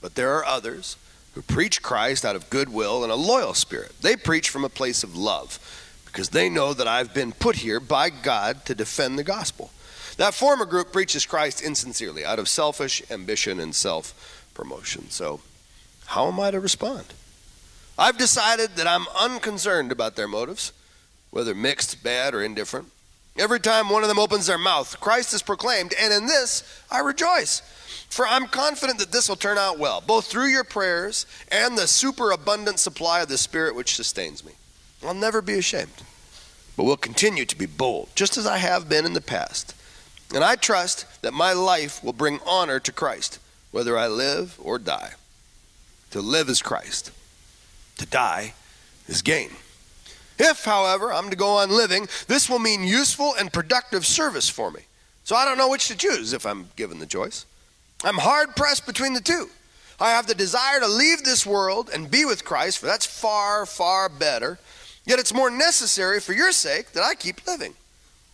But 0.00 0.14
there 0.14 0.34
are 0.34 0.44
others 0.44 0.96
who 1.34 1.42
preach 1.42 1.82
Christ 1.82 2.24
out 2.24 2.36
of 2.36 2.50
goodwill 2.50 3.02
and 3.02 3.12
a 3.12 3.16
loyal 3.16 3.54
spirit. 3.54 3.92
They 4.00 4.16
preach 4.16 4.50
from 4.50 4.64
a 4.64 4.68
place 4.68 5.04
of 5.04 5.16
love 5.16 5.58
because 6.06 6.30
they 6.30 6.48
know 6.48 6.74
that 6.74 6.88
I've 6.88 7.14
been 7.14 7.32
put 7.32 7.56
here 7.56 7.78
by 7.78 8.10
God 8.10 8.64
to 8.64 8.74
defend 8.74 9.18
the 9.18 9.24
gospel. 9.24 9.70
That 10.16 10.34
former 10.34 10.66
group 10.66 10.92
preaches 10.92 11.24
Christ 11.24 11.62
insincerely 11.62 12.24
out 12.24 12.38
of 12.38 12.48
selfish 12.48 13.02
ambition 13.10 13.60
and 13.60 13.74
self 13.74 14.50
promotion. 14.54 15.08
So, 15.10 15.40
how 16.06 16.26
am 16.26 16.40
I 16.40 16.50
to 16.50 16.58
respond? 16.58 17.06
I've 18.00 18.16
decided 18.16 18.76
that 18.76 18.86
I'm 18.86 19.06
unconcerned 19.20 19.92
about 19.92 20.16
their 20.16 20.26
motives, 20.26 20.72
whether 21.30 21.54
mixed, 21.54 22.02
bad, 22.02 22.34
or 22.34 22.42
indifferent. 22.42 22.88
Every 23.36 23.60
time 23.60 23.90
one 23.90 24.02
of 24.02 24.08
them 24.08 24.18
opens 24.18 24.46
their 24.46 24.56
mouth, 24.56 24.98
Christ 25.00 25.34
is 25.34 25.42
proclaimed, 25.42 25.92
and 26.00 26.10
in 26.10 26.24
this 26.24 26.64
I 26.90 27.00
rejoice. 27.00 27.60
For 28.08 28.26
I'm 28.26 28.46
confident 28.46 28.98
that 29.00 29.12
this 29.12 29.28
will 29.28 29.36
turn 29.36 29.58
out 29.58 29.78
well, 29.78 30.00
both 30.00 30.24
through 30.24 30.46
your 30.46 30.64
prayers 30.64 31.26
and 31.52 31.76
the 31.76 31.86
superabundant 31.86 32.78
supply 32.80 33.20
of 33.20 33.28
the 33.28 33.36
Spirit 33.36 33.74
which 33.74 33.94
sustains 33.94 34.46
me. 34.46 34.52
I'll 35.04 35.12
never 35.12 35.42
be 35.42 35.58
ashamed, 35.58 36.02
but 36.78 36.84
will 36.84 36.96
continue 36.96 37.44
to 37.44 37.56
be 37.56 37.66
bold, 37.66 38.08
just 38.14 38.38
as 38.38 38.46
I 38.46 38.56
have 38.56 38.88
been 38.88 39.04
in 39.04 39.12
the 39.12 39.20
past. 39.20 39.74
And 40.34 40.42
I 40.42 40.56
trust 40.56 41.04
that 41.20 41.34
my 41.34 41.52
life 41.52 42.02
will 42.02 42.14
bring 42.14 42.40
honor 42.46 42.80
to 42.80 42.92
Christ, 42.92 43.38
whether 43.72 43.98
I 43.98 44.08
live 44.08 44.56
or 44.58 44.78
die. 44.78 45.12
To 46.12 46.22
live 46.22 46.48
is 46.48 46.62
Christ, 46.62 47.10
to 48.00 48.06
die 48.06 48.54
is 49.06 49.22
gain. 49.22 49.50
If, 50.38 50.64
however, 50.64 51.12
I'm 51.12 51.30
to 51.30 51.36
go 51.36 51.58
on 51.58 51.70
living, 51.70 52.08
this 52.26 52.48
will 52.48 52.58
mean 52.58 52.82
useful 52.82 53.34
and 53.38 53.52
productive 53.52 54.06
service 54.06 54.48
for 54.48 54.70
me. 54.70 54.80
So 55.24 55.36
I 55.36 55.44
don't 55.44 55.58
know 55.58 55.68
which 55.68 55.88
to 55.88 55.96
choose 55.96 56.32
if 56.32 56.46
I'm 56.46 56.70
given 56.76 56.98
the 56.98 57.06
choice. 57.06 57.44
I'm 58.02 58.18
hard 58.18 58.56
pressed 58.56 58.86
between 58.86 59.12
the 59.12 59.20
two. 59.20 59.50
I 60.00 60.10
have 60.10 60.26
the 60.26 60.34
desire 60.34 60.80
to 60.80 60.88
leave 60.88 61.22
this 61.22 61.44
world 61.44 61.90
and 61.92 62.10
be 62.10 62.24
with 62.24 62.44
Christ, 62.44 62.78
for 62.78 62.86
that's 62.86 63.04
far, 63.04 63.66
far 63.66 64.08
better. 64.08 64.58
Yet 65.04 65.18
it's 65.18 65.34
more 65.34 65.50
necessary 65.50 66.20
for 66.20 66.32
your 66.32 66.52
sake 66.52 66.92
that 66.92 67.04
I 67.04 67.14
keep 67.14 67.46
living. 67.46 67.74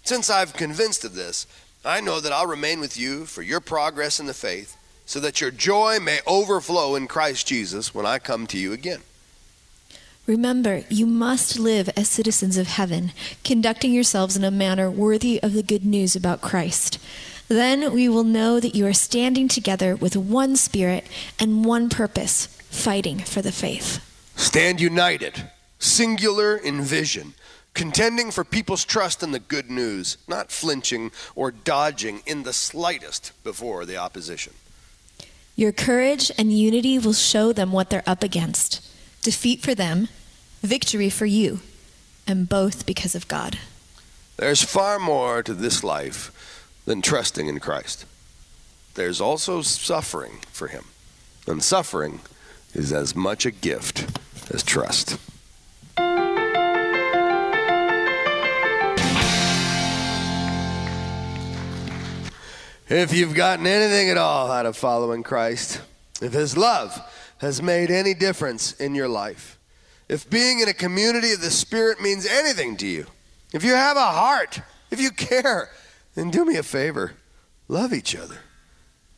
Since 0.04 0.30
I've 0.30 0.52
convinced 0.52 1.04
of 1.04 1.14
this, 1.14 1.46
I 1.84 2.00
know 2.00 2.20
that 2.20 2.32
I'll 2.32 2.46
remain 2.46 2.78
with 2.78 2.96
you 2.96 3.26
for 3.26 3.42
your 3.42 3.60
progress 3.60 4.20
in 4.20 4.26
the 4.26 4.34
faith, 4.34 4.76
so 5.06 5.18
that 5.20 5.40
your 5.40 5.50
joy 5.50 5.98
may 6.00 6.20
overflow 6.24 6.94
in 6.94 7.08
Christ 7.08 7.48
Jesus 7.48 7.92
when 7.92 8.06
I 8.06 8.20
come 8.20 8.46
to 8.48 8.58
you 8.58 8.72
again. 8.72 9.00
Remember, 10.26 10.82
you 10.88 11.06
must 11.06 11.56
live 11.56 11.88
as 11.96 12.08
citizens 12.08 12.56
of 12.56 12.66
heaven, 12.66 13.12
conducting 13.44 13.92
yourselves 13.92 14.36
in 14.36 14.42
a 14.42 14.50
manner 14.50 14.90
worthy 14.90 15.40
of 15.40 15.52
the 15.52 15.62
good 15.62 15.84
news 15.84 16.16
about 16.16 16.40
Christ. 16.40 16.98
Then 17.46 17.92
we 17.94 18.08
will 18.08 18.24
know 18.24 18.58
that 18.58 18.74
you 18.74 18.86
are 18.88 18.92
standing 18.92 19.46
together 19.46 19.94
with 19.94 20.16
one 20.16 20.56
spirit 20.56 21.06
and 21.38 21.64
one 21.64 21.88
purpose, 21.88 22.46
fighting 22.70 23.20
for 23.20 23.40
the 23.40 23.52
faith. 23.52 24.02
Stand 24.34 24.80
united, 24.80 25.48
singular 25.78 26.56
in 26.56 26.82
vision, 26.82 27.34
contending 27.72 28.32
for 28.32 28.42
people's 28.42 28.84
trust 28.84 29.22
in 29.22 29.30
the 29.30 29.38
good 29.38 29.70
news, 29.70 30.16
not 30.26 30.50
flinching 30.50 31.12
or 31.36 31.52
dodging 31.52 32.20
in 32.26 32.42
the 32.42 32.52
slightest 32.52 33.30
before 33.44 33.84
the 33.84 33.96
opposition. 33.96 34.54
Your 35.54 35.70
courage 35.70 36.32
and 36.36 36.52
unity 36.52 36.98
will 36.98 37.12
show 37.12 37.52
them 37.52 37.70
what 37.70 37.90
they're 37.90 38.02
up 38.08 38.24
against 38.24 38.82
defeat 39.26 39.60
for 39.60 39.74
them, 39.74 40.06
victory 40.62 41.10
for 41.10 41.26
you, 41.26 41.58
and 42.28 42.48
both 42.48 42.86
because 42.86 43.16
of 43.16 43.26
God. 43.26 43.58
There's 44.36 44.62
far 44.62 45.00
more 45.00 45.42
to 45.42 45.52
this 45.52 45.82
life 45.82 46.30
than 46.84 47.02
trusting 47.02 47.48
in 47.48 47.58
Christ. 47.58 48.04
There's 48.94 49.20
also 49.20 49.62
suffering 49.62 50.38
for 50.52 50.68
Him. 50.68 50.84
And 51.48 51.60
suffering 51.60 52.20
is 52.72 52.92
as 52.92 53.16
much 53.16 53.44
a 53.44 53.50
gift 53.50 54.06
as 54.54 54.62
trust. 54.62 55.18
If 62.88 63.12
you've 63.12 63.34
gotten 63.34 63.66
anything 63.66 64.08
at 64.08 64.18
all 64.18 64.52
out 64.52 64.66
of 64.66 64.76
following 64.76 65.24
Christ, 65.24 65.80
if 66.22 66.32
His 66.32 66.56
love 66.56 66.96
has 67.38 67.62
made 67.62 67.90
any 67.90 68.14
difference 68.14 68.72
in 68.72 68.94
your 68.94 69.08
life, 69.08 69.58
if 70.08 70.28
being 70.28 70.60
in 70.60 70.68
a 70.68 70.74
community 70.74 71.32
of 71.32 71.40
the 71.40 71.50
Spirit 71.50 72.00
means 72.00 72.26
anything 72.26 72.76
to 72.78 72.86
you, 72.86 73.06
if 73.52 73.64
you 73.64 73.74
have 73.74 73.96
a 73.96 74.00
heart, 74.00 74.60
if 74.90 75.00
you 75.00 75.10
care, 75.10 75.70
then 76.14 76.30
do 76.30 76.44
me 76.44 76.56
a 76.56 76.62
favor 76.62 77.14
love 77.68 77.92
each 77.92 78.14
other. 78.14 78.38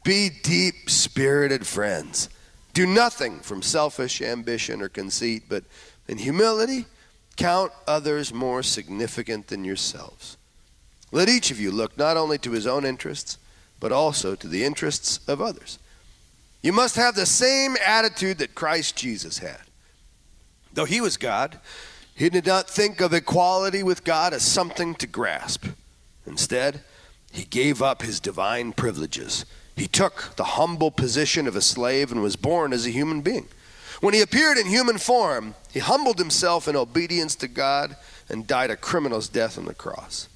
Be 0.05 0.31
deep 0.43 0.89
spirited 0.89 1.67
friends. 1.67 2.31
Do 2.73 2.87
nothing 2.87 3.41
from 3.41 3.61
selfish 3.61 4.23
ambition 4.23 4.81
or 4.81 4.89
conceit, 4.89 5.45
but 5.49 5.65
in 6.07 6.19
humility, 6.19 6.87
count 7.37 7.73
others 7.87 8.33
more 8.33 8.63
significant 8.63 9.49
than 9.49 9.65
yourselves. 9.65 10.37
Let 11.13 11.29
each 11.29 11.51
of 11.51 11.61
you 11.61 11.71
look 11.71 11.99
not 11.99 12.17
only 12.17 12.39
to 12.39 12.53
his 12.53 12.67
own 12.67 12.85
interests, 12.85 13.39
but 13.81 13.93
also 13.93 14.35
to 14.35 14.49
the 14.49 14.65
interests 14.65 15.21
of 15.29 15.41
others. 15.41 15.79
You 16.63 16.73
must 16.73 16.97
have 16.97 17.15
the 17.15 17.27
same 17.27 17.77
attitude 17.85 18.39
that 18.39 18.55
Christ 18.55 18.97
Jesus 18.97 19.39
had. 19.39 19.61
Though 20.73 20.85
he 20.85 21.01
was 21.01 21.17
God, 21.17 21.61
he 22.15 22.29
did 22.29 22.47
not 22.47 22.69
think 22.69 23.01
of 23.01 23.15
equality 23.15 23.83
with 23.83 24.05
God 24.05 24.35
as 24.35 24.43
something 24.43 24.95
to 24.97 25.07
grasp. 25.07 25.67
Instead, 26.27 26.83
he 27.31 27.45
gave 27.45 27.81
up 27.81 28.03
his 28.03 28.19
divine 28.19 28.73
privileges. 28.73 29.45
He 29.77 29.87
took 29.87 30.35
the 30.37 30.45
humble 30.45 30.91
position 30.91 31.47
of 31.47 31.55
a 31.55 31.61
slave 31.61 32.11
and 32.11 32.23
was 32.23 32.35
born 32.35 32.73
as 32.73 32.87
a 32.87 32.91
human 32.91 33.21
being. 33.21 33.47
When 34.01 34.15
he 34.15 34.21
appeared 34.21 34.59
in 34.59 34.67
human 34.67 34.99
form, 34.99 35.55
he 35.73 35.79
humbled 35.79 36.19
himself 36.19 36.67
in 36.67 36.77
obedience 36.77 37.37
to 37.37 37.49
God 37.49 37.97
and 38.29 38.47
died 38.47 38.71
a 38.71 38.77
criminal's 38.77 39.29
death 39.29 39.57
on 39.59 39.65
the 39.65 39.75
cross. 39.75 40.29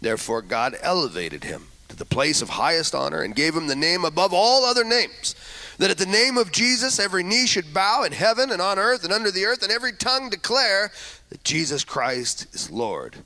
Therefore, 0.00 0.42
God 0.42 0.76
elevated 0.80 1.44
him 1.44 1.69
to 1.90 1.96
the 1.96 2.04
place 2.04 2.40
of 2.40 2.48
highest 2.48 2.94
honor 2.94 3.22
and 3.22 3.34
gave 3.34 3.54
him 3.54 3.66
the 3.66 3.74
name 3.74 4.04
above 4.04 4.32
all 4.32 4.64
other 4.64 4.84
names. 4.84 5.34
That 5.78 5.90
at 5.90 5.98
the 5.98 6.06
name 6.06 6.38
of 6.38 6.52
Jesus, 6.52 7.00
every 7.00 7.24
knee 7.24 7.46
should 7.46 7.74
bow 7.74 8.04
in 8.04 8.12
heaven 8.12 8.52
and 8.52 8.62
on 8.62 8.78
earth 8.78 9.02
and 9.02 9.12
under 9.12 9.30
the 9.30 9.44
earth, 9.44 9.62
and 9.62 9.72
every 9.72 9.92
tongue 9.92 10.30
declare 10.30 10.92
that 11.30 11.42
Jesus 11.42 11.84
Christ 11.84 12.46
is 12.54 12.70
Lord 12.70 13.16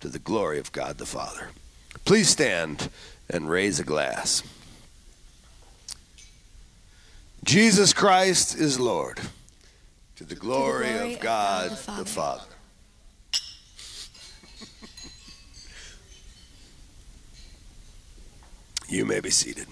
to 0.00 0.08
the 0.08 0.18
glory 0.18 0.58
of 0.58 0.70
God 0.72 0.98
the 0.98 1.06
Father. 1.06 1.48
Please 2.04 2.28
stand 2.28 2.90
and 3.30 3.48
raise 3.48 3.80
a 3.80 3.84
glass. 3.84 4.42
Jesus 7.42 7.94
Christ 7.94 8.54
is 8.54 8.78
Lord 8.78 9.18
to 10.16 10.24
the 10.24 10.34
glory, 10.34 10.88
to 10.88 10.92
the 10.92 10.98
glory 10.98 11.14
of, 11.14 11.20
God, 11.20 11.68
God 11.68 11.70
the 11.70 11.76
Father. 11.76 12.02
The 12.02 12.10
Father. 12.10 12.44
You 18.90 19.04
may 19.04 19.20
be 19.20 19.30
seated. 19.30 19.68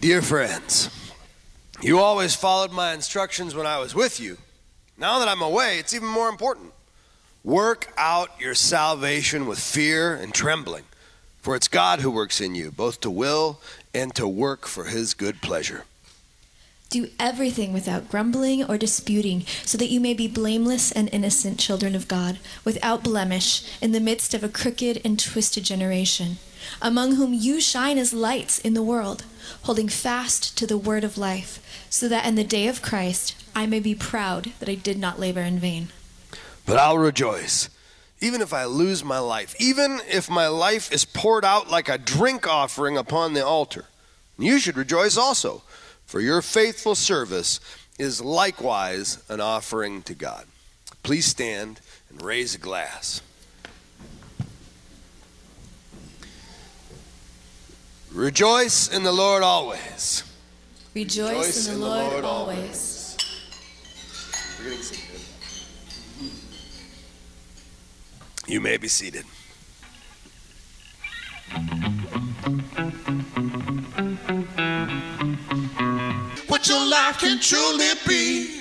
Dear 0.00 0.20
friends, 0.20 0.90
you 1.80 1.98
always 1.98 2.34
followed 2.34 2.72
my 2.72 2.92
instructions 2.92 3.54
when 3.54 3.66
I 3.66 3.78
was 3.78 3.94
with 3.94 4.20
you. 4.20 4.36
Now 4.98 5.18
that 5.18 5.28
I'm 5.28 5.40
away, 5.40 5.78
it's 5.78 5.94
even 5.94 6.08
more 6.08 6.28
important. 6.28 6.74
Work 7.42 7.90
out 7.96 8.38
your 8.38 8.54
salvation 8.54 9.46
with 9.46 9.58
fear 9.58 10.14
and 10.14 10.34
trembling, 10.34 10.84
for 11.40 11.56
it's 11.56 11.68
God 11.68 12.00
who 12.00 12.10
works 12.10 12.38
in 12.38 12.54
you, 12.54 12.70
both 12.70 13.00
to 13.00 13.10
will 13.10 13.60
and 13.94 14.14
to 14.16 14.28
work 14.28 14.66
for 14.66 14.84
his 14.84 15.14
good 15.14 15.40
pleasure. 15.40 15.86
Do 16.92 17.08
everything 17.18 17.72
without 17.72 18.10
grumbling 18.10 18.62
or 18.62 18.76
disputing, 18.76 19.46
so 19.64 19.78
that 19.78 19.88
you 19.88 19.98
may 19.98 20.12
be 20.12 20.28
blameless 20.28 20.92
and 20.92 21.08
innocent 21.10 21.58
children 21.58 21.94
of 21.94 22.06
God, 22.06 22.38
without 22.66 23.02
blemish, 23.02 23.64
in 23.80 23.92
the 23.92 23.98
midst 23.98 24.34
of 24.34 24.44
a 24.44 24.48
crooked 24.50 25.00
and 25.02 25.18
twisted 25.18 25.64
generation, 25.64 26.36
among 26.82 27.14
whom 27.14 27.32
you 27.32 27.62
shine 27.62 27.96
as 27.96 28.12
lights 28.12 28.58
in 28.58 28.74
the 28.74 28.82
world, 28.82 29.24
holding 29.62 29.88
fast 29.88 30.58
to 30.58 30.66
the 30.66 30.76
word 30.76 31.02
of 31.02 31.16
life, 31.16 31.86
so 31.88 32.10
that 32.10 32.26
in 32.26 32.34
the 32.34 32.44
day 32.44 32.66
of 32.66 32.82
Christ 32.82 33.42
I 33.56 33.64
may 33.64 33.80
be 33.80 33.94
proud 33.94 34.52
that 34.58 34.68
I 34.68 34.74
did 34.74 34.98
not 34.98 35.18
labor 35.18 35.40
in 35.40 35.58
vain. 35.58 35.88
But 36.66 36.76
I'll 36.76 36.98
rejoice, 36.98 37.70
even 38.20 38.42
if 38.42 38.52
I 38.52 38.66
lose 38.66 39.02
my 39.02 39.18
life, 39.18 39.56
even 39.58 40.02
if 40.10 40.28
my 40.28 40.46
life 40.46 40.92
is 40.92 41.06
poured 41.06 41.46
out 41.46 41.70
like 41.70 41.88
a 41.88 41.96
drink 41.96 42.46
offering 42.46 42.98
upon 42.98 43.32
the 43.32 43.46
altar. 43.46 43.86
You 44.38 44.58
should 44.58 44.76
rejoice 44.76 45.16
also 45.16 45.62
for 46.12 46.20
your 46.20 46.42
faithful 46.42 46.94
service 46.94 47.58
is 47.98 48.20
likewise 48.20 49.24
an 49.30 49.40
offering 49.40 50.02
to 50.02 50.12
God. 50.12 50.44
Please 51.02 51.24
stand 51.24 51.80
and 52.10 52.20
raise 52.20 52.54
a 52.54 52.58
glass. 52.58 53.22
Rejoice 58.12 58.94
in 58.94 59.04
the 59.04 59.10
Lord 59.10 59.42
always. 59.42 60.22
Rejoice, 60.94 61.30
Rejoice 61.30 61.68
in, 61.68 61.80
the, 61.80 61.86
in 61.86 61.90
Lord, 61.90 62.04
the 62.04 62.10
Lord 62.10 62.24
always. 62.26 63.16
always. 64.60 65.06
You 68.46 68.60
may 68.60 68.76
be 68.76 68.88
seated. 68.88 69.24
Life 76.92 77.18
can 77.18 77.40
truly 77.40 77.88
be. 78.06 78.60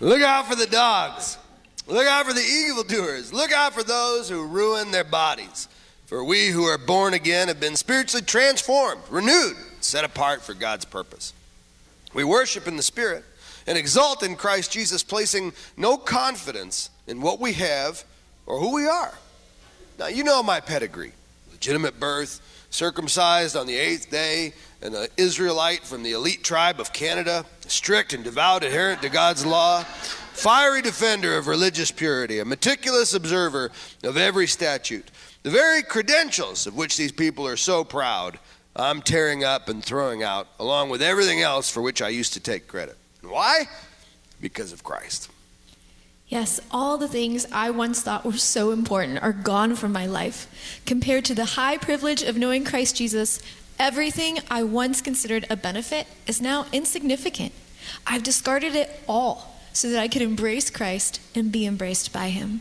Look 0.00 0.20
out 0.20 0.46
for 0.48 0.56
the 0.56 0.66
dogs. 0.66 1.38
Look 1.86 2.06
out 2.06 2.26
for 2.26 2.32
the 2.32 2.40
evildoers. 2.40 3.32
Look 3.32 3.52
out 3.52 3.72
for 3.72 3.84
those 3.84 4.28
who 4.28 4.46
ruin 4.46 4.90
their 4.90 5.04
bodies. 5.04 5.68
For 6.06 6.24
we 6.24 6.48
who 6.48 6.64
are 6.64 6.78
born 6.78 7.14
again 7.14 7.48
have 7.48 7.60
been 7.60 7.76
spiritually 7.76 8.26
transformed, 8.26 9.00
renewed, 9.08 9.56
set 9.80 10.04
apart 10.04 10.42
for 10.42 10.54
God's 10.54 10.84
purpose. 10.84 11.32
We 12.12 12.24
worship 12.24 12.66
in 12.66 12.76
the 12.76 12.82
Spirit 12.82 13.24
and 13.66 13.78
exalt 13.78 14.22
in 14.22 14.34
Christ 14.34 14.72
Jesus, 14.72 15.02
placing 15.02 15.52
no 15.76 15.96
confidence 15.96 16.90
in 17.06 17.20
what 17.20 17.40
we 17.40 17.52
have 17.54 18.04
or 18.44 18.58
who 18.58 18.74
we 18.74 18.86
are. 18.86 19.14
Now, 19.98 20.08
you 20.08 20.24
know 20.24 20.42
my 20.42 20.60
pedigree 20.60 21.12
legitimate 21.52 22.00
birth, 22.00 22.40
circumcised 22.70 23.54
on 23.54 23.68
the 23.68 23.76
eighth 23.76 24.10
day, 24.10 24.52
an 24.82 25.06
Israelite 25.16 25.84
from 25.84 26.02
the 26.02 26.12
elite 26.12 26.44
tribe 26.44 26.80
of 26.80 26.92
Canada, 26.92 27.44
strict 27.66 28.12
and 28.12 28.24
devout 28.24 28.64
adherent 28.64 29.02
to 29.02 29.08
God's 29.08 29.46
law, 29.46 29.82
fiery 29.82 30.82
defender 30.82 31.36
of 31.36 31.46
religious 31.46 31.90
purity, 31.90 32.38
a 32.38 32.44
meticulous 32.44 33.14
observer 33.14 33.70
of 34.02 34.16
every 34.16 34.46
statute. 34.46 35.10
The 35.42 35.50
very 35.50 35.82
credentials 35.82 36.66
of 36.66 36.76
which 36.76 36.96
these 36.96 37.12
people 37.12 37.46
are 37.46 37.56
so 37.56 37.84
proud 37.84 38.38
I'm 38.74 39.02
tearing 39.02 39.44
up 39.44 39.68
and 39.68 39.84
throwing 39.84 40.22
out, 40.22 40.48
along 40.58 40.88
with 40.88 41.02
everything 41.02 41.42
else 41.42 41.68
for 41.68 41.82
which 41.82 42.00
I 42.00 42.08
used 42.08 42.32
to 42.34 42.40
take 42.40 42.66
credit. 42.68 42.96
Why? 43.20 43.68
Because 44.40 44.72
of 44.72 44.82
Christ. 44.82 45.30
Yes, 46.28 46.60
all 46.70 46.96
the 46.96 47.08
things 47.08 47.46
I 47.52 47.68
once 47.68 48.00
thought 48.00 48.24
were 48.24 48.32
so 48.32 48.70
important 48.70 49.22
are 49.22 49.34
gone 49.34 49.76
from 49.76 49.92
my 49.92 50.06
life. 50.06 50.80
Compared 50.86 51.26
to 51.26 51.34
the 51.34 51.44
high 51.44 51.76
privilege 51.76 52.22
of 52.22 52.38
knowing 52.38 52.64
Christ 52.64 52.96
Jesus, 52.96 53.42
everything 53.78 54.38
I 54.50 54.62
once 54.62 55.00
considered 55.00 55.46
a 55.50 55.56
benefit 55.56 56.06
is 56.26 56.40
now 56.40 56.66
insignificant. 56.72 57.52
I've 58.06 58.22
discarded 58.22 58.74
it 58.74 59.02
all 59.08 59.58
so 59.72 59.90
that 59.90 60.00
I 60.00 60.08
could 60.08 60.22
embrace 60.22 60.70
Christ 60.70 61.20
and 61.34 61.50
be 61.50 61.66
embraced 61.66 62.12
by 62.12 62.28
Him. 62.28 62.60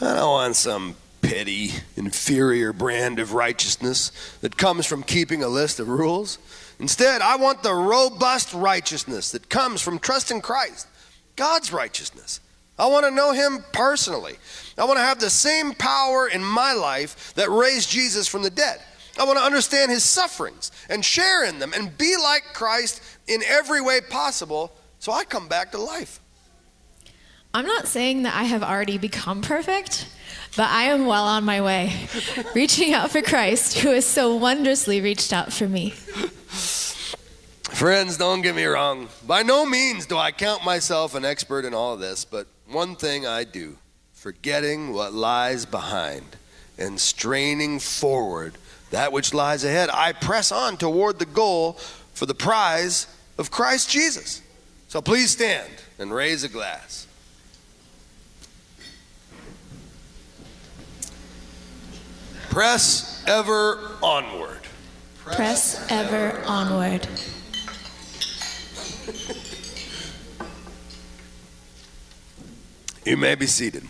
I 0.00 0.14
don't 0.14 0.30
want 0.30 0.56
some 0.56 0.96
petty, 1.22 1.70
inferior 1.96 2.72
brand 2.72 3.18
of 3.18 3.32
righteousness 3.32 4.12
that 4.40 4.56
comes 4.56 4.86
from 4.86 5.02
keeping 5.02 5.42
a 5.42 5.48
list 5.48 5.80
of 5.80 5.88
rules. 5.88 6.38
Instead, 6.78 7.22
I 7.22 7.36
want 7.36 7.62
the 7.62 7.74
robust 7.74 8.52
righteousness 8.52 9.30
that 9.32 9.48
comes 9.48 9.80
from 9.80 9.98
trusting 9.98 10.42
Christ, 10.42 10.86
God's 11.34 11.72
righteousness. 11.72 12.40
I 12.78 12.86
want 12.88 13.06
to 13.06 13.10
know 13.10 13.32
Him 13.32 13.64
personally. 13.72 14.34
I 14.76 14.84
want 14.84 14.98
to 14.98 15.04
have 15.04 15.18
the 15.18 15.30
same 15.30 15.72
power 15.72 16.28
in 16.28 16.44
my 16.44 16.74
life 16.74 17.32
that 17.34 17.50
raised 17.50 17.90
Jesus 17.90 18.28
from 18.28 18.42
the 18.42 18.50
dead. 18.50 18.80
I 19.18 19.24
want 19.24 19.38
to 19.38 19.44
understand 19.44 19.90
His 19.90 20.04
sufferings 20.04 20.70
and 20.88 21.04
share 21.04 21.44
in 21.44 21.58
them 21.58 21.72
and 21.74 21.96
be 21.96 22.16
like 22.16 22.42
Christ 22.52 23.02
in 23.26 23.42
every 23.46 23.80
way 23.80 24.00
possible 24.00 24.72
so 24.98 25.12
I 25.12 25.24
come 25.24 25.48
back 25.48 25.72
to 25.72 25.78
life. 25.78 26.20
I'm 27.54 27.66
not 27.66 27.86
saying 27.86 28.24
that 28.24 28.34
I 28.34 28.44
have 28.44 28.62
already 28.62 28.98
become 28.98 29.40
perfect, 29.40 30.06
but 30.56 30.68
I 30.68 30.84
am 30.84 31.06
well 31.06 31.24
on 31.24 31.44
my 31.44 31.60
way, 31.60 31.92
reaching 32.54 32.92
out 32.92 33.10
for 33.10 33.22
Christ, 33.22 33.78
who 33.78 33.92
has 33.92 34.04
so 34.04 34.34
wondrously 34.36 35.00
reached 35.00 35.32
out 35.32 35.52
for 35.52 35.66
me. 35.66 35.90
Friends, 37.76 38.16
don't 38.16 38.42
get 38.42 38.54
me 38.54 38.64
wrong. 38.64 39.08
By 39.26 39.42
no 39.42 39.64
means 39.64 40.06
do 40.06 40.16
I 40.16 40.32
count 40.32 40.64
myself 40.64 41.14
an 41.14 41.24
expert 41.24 41.64
in 41.64 41.72
all 41.72 41.94
of 41.94 42.00
this, 42.00 42.24
but 42.24 42.46
one 42.68 42.96
thing 42.96 43.26
I 43.26 43.44
do 43.44 43.78
forgetting 44.12 44.92
what 44.92 45.12
lies 45.12 45.64
behind 45.64 46.36
and 46.78 46.98
straining 46.98 47.78
forward 47.78 48.54
that 48.90 49.12
which 49.12 49.34
lies 49.34 49.64
ahead, 49.64 49.90
I 49.92 50.12
press 50.12 50.52
on 50.52 50.76
toward 50.76 51.18
the 51.18 51.26
goal 51.26 51.74
for 52.14 52.26
the 52.26 52.34
prize 52.34 53.06
of 53.38 53.50
Christ 53.50 53.90
Jesus. 53.90 54.42
So 54.88 55.02
please 55.02 55.30
stand 55.30 55.70
and 55.98 56.12
raise 56.12 56.44
a 56.44 56.48
glass. 56.48 57.06
Press 62.50 63.22
ever 63.26 63.96
onward. 64.02 64.60
Press 65.24 65.86
ever 65.90 66.42
onward. 66.46 67.06
You 73.04 73.16
may 73.16 73.34
be 73.34 73.46
seated. 73.46 73.84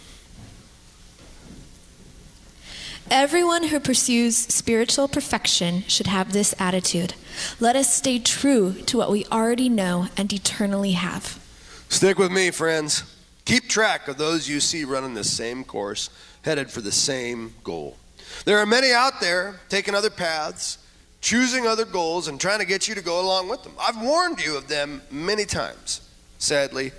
Everyone 3.10 3.68
who 3.68 3.78
pursues 3.78 4.36
spiritual 4.36 5.06
perfection 5.06 5.84
should 5.86 6.08
have 6.08 6.32
this 6.32 6.56
attitude. 6.58 7.14
Let 7.60 7.76
us 7.76 7.94
stay 7.94 8.18
true 8.18 8.72
to 8.86 8.98
what 8.98 9.12
we 9.12 9.25
already 9.26 9.68
know 9.68 10.08
and 10.16 10.32
eternally 10.32 10.92
have. 10.92 11.40
Stick 11.88 12.18
with 12.18 12.32
me, 12.32 12.50
friends. 12.50 13.04
Keep 13.44 13.68
track 13.68 14.08
of 14.08 14.18
those 14.18 14.48
you 14.48 14.58
see 14.58 14.84
running 14.84 15.14
the 15.14 15.22
same 15.22 15.62
course, 15.62 16.10
headed 16.42 16.68
for 16.68 16.80
the 16.80 16.90
same 16.90 17.54
goal. 17.62 17.96
There 18.44 18.58
are 18.58 18.66
many 18.66 18.92
out 18.92 19.20
there 19.20 19.60
taking 19.68 19.94
other 19.94 20.10
paths, 20.10 20.78
choosing 21.20 21.64
other 21.64 21.84
goals, 21.84 22.26
and 22.26 22.40
trying 22.40 22.58
to 22.58 22.66
get 22.66 22.88
you 22.88 22.96
to 22.96 23.02
go 23.02 23.20
along 23.20 23.48
with 23.48 23.62
them. 23.62 23.75
I've 23.80 24.02
warned 24.02 24.44
you 24.44 24.56
of 24.56 24.66
them 24.66 25.00
many 25.12 25.44
times. 25.44 26.00
Sadly, 26.38 26.90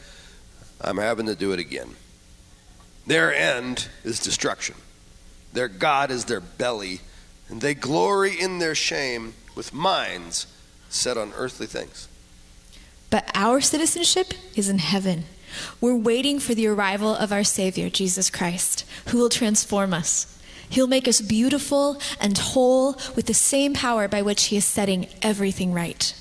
I'm 0.79 0.97
having 0.97 1.25
to 1.25 1.35
do 1.35 1.51
it 1.51 1.59
again. 1.59 1.89
Their 3.05 3.35
end 3.35 3.89
is 4.05 4.21
destruction. 4.21 4.75
Their 5.57 5.67
God 5.67 6.11
is 6.11 6.25
their 6.25 6.39
belly, 6.39 7.01
and 7.49 7.61
they 7.61 7.73
glory 7.73 8.39
in 8.39 8.59
their 8.59 8.75
shame 8.75 9.33
with 9.55 9.73
minds 9.73 10.45
set 10.87 11.17
on 11.17 11.33
earthly 11.35 11.65
things. 11.65 12.07
But 13.09 13.31
our 13.33 13.59
citizenship 13.59 14.35
is 14.55 14.70
in 14.70 14.77
heaven. 14.77 15.24
We're 15.81 15.96
waiting 15.96 16.39
for 16.39 16.53
the 16.53 16.67
arrival 16.67 17.15
of 17.15 17.31
our 17.31 17.43
Savior, 17.43 17.89
Jesus 17.89 18.29
Christ, 18.29 18.85
who 19.07 19.17
will 19.17 19.29
transform 19.29 19.96
us. 19.96 20.39
He'll 20.70 20.85
make 20.85 21.07
us 21.07 21.22
beautiful 21.22 22.00
and 22.22 22.37
whole 22.37 22.93
with 23.15 23.25
the 23.25 23.33
same 23.33 23.74
power 23.74 24.07
by 24.07 24.22
which 24.22 24.43
He 24.50 24.57
is 24.57 24.65
setting 24.65 25.07
everything 25.24 25.74
right. 25.74 26.13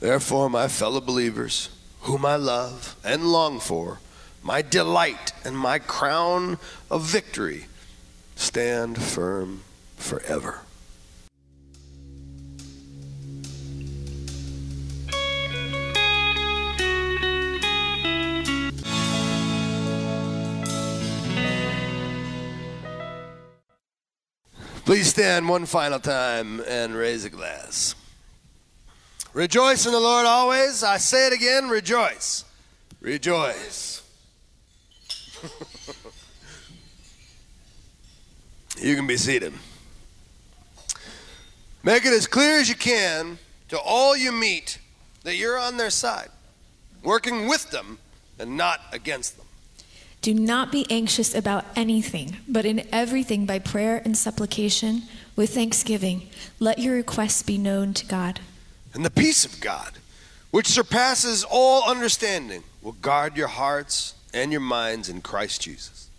Therefore, 0.00 0.50
my 0.50 0.66
fellow 0.66 1.00
believers, 1.00 1.68
whom 2.00 2.26
I 2.26 2.34
love 2.34 2.96
and 3.04 3.30
long 3.30 3.60
for, 3.60 4.00
my 4.42 4.62
delight 4.62 5.32
and 5.44 5.56
my 5.56 5.78
crown 5.78 6.58
of 6.90 7.04
victory, 7.04 7.66
stand 8.40 9.00
firm 9.00 9.60
forever. 9.98 10.60
Please 24.86 25.06
stand 25.06 25.48
one 25.48 25.66
final 25.66 26.00
time 26.00 26.60
and 26.66 26.94
raise 26.94 27.26
a 27.26 27.30
glass. 27.30 27.94
Rejoice 29.34 29.84
in 29.84 29.92
the 29.92 30.00
Lord 30.00 30.26
always. 30.26 30.82
I 30.82 30.96
say 30.96 31.26
it 31.26 31.34
again 31.34 31.68
rejoice. 31.68 32.44
Rejoice. 33.00 34.02
you 38.82 38.96
can 38.96 39.06
be 39.06 39.16
seated. 39.16 39.52
Make 41.82 42.04
it 42.04 42.12
as 42.12 42.26
clear 42.26 42.58
as 42.58 42.68
you 42.68 42.74
can 42.74 43.38
to 43.68 43.78
all 43.78 44.16
you 44.16 44.32
meet 44.32 44.78
that 45.22 45.36
you're 45.36 45.58
on 45.58 45.76
their 45.76 45.90
side, 45.90 46.28
working 47.02 47.48
with 47.48 47.70
them 47.70 47.98
and 48.38 48.56
not 48.56 48.80
against 48.92 49.36
them. 49.36 49.46
Do 50.22 50.34
not 50.34 50.70
be 50.70 50.86
anxious 50.90 51.34
about 51.34 51.64
anything, 51.74 52.36
but 52.46 52.66
in 52.66 52.86
everything 52.92 53.46
by 53.46 53.58
prayer 53.58 54.02
and 54.04 54.16
supplication, 54.16 55.02
with 55.34 55.54
thanksgiving, 55.54 56.28
let 56.58 56.78
your 56.78 56.94
requests 56.94 57.42
be 57.42 57.56
known 57.56 57.94
to 57.94 58.04
God. 58.04 58.40
And 58.92 59.04
the 59.04 59.10
peace 59.10 59.46
of 59.46 59.60
God, 59.60 59.92
which 60.50 60.66
surpasses 60.66 61.44
all 61.48 61.88
understanding, 61.88 62.64
will 62.82 62.92
guard 62.92 63.36
your 63.38 63.48
hearts 63.48 64.14
and 64.34 64.52
your 64.52 64.60
minds 64.60 65.08
in 65.08 65.22
Christ 65.22 65.62
Jesus. 65.62 66.10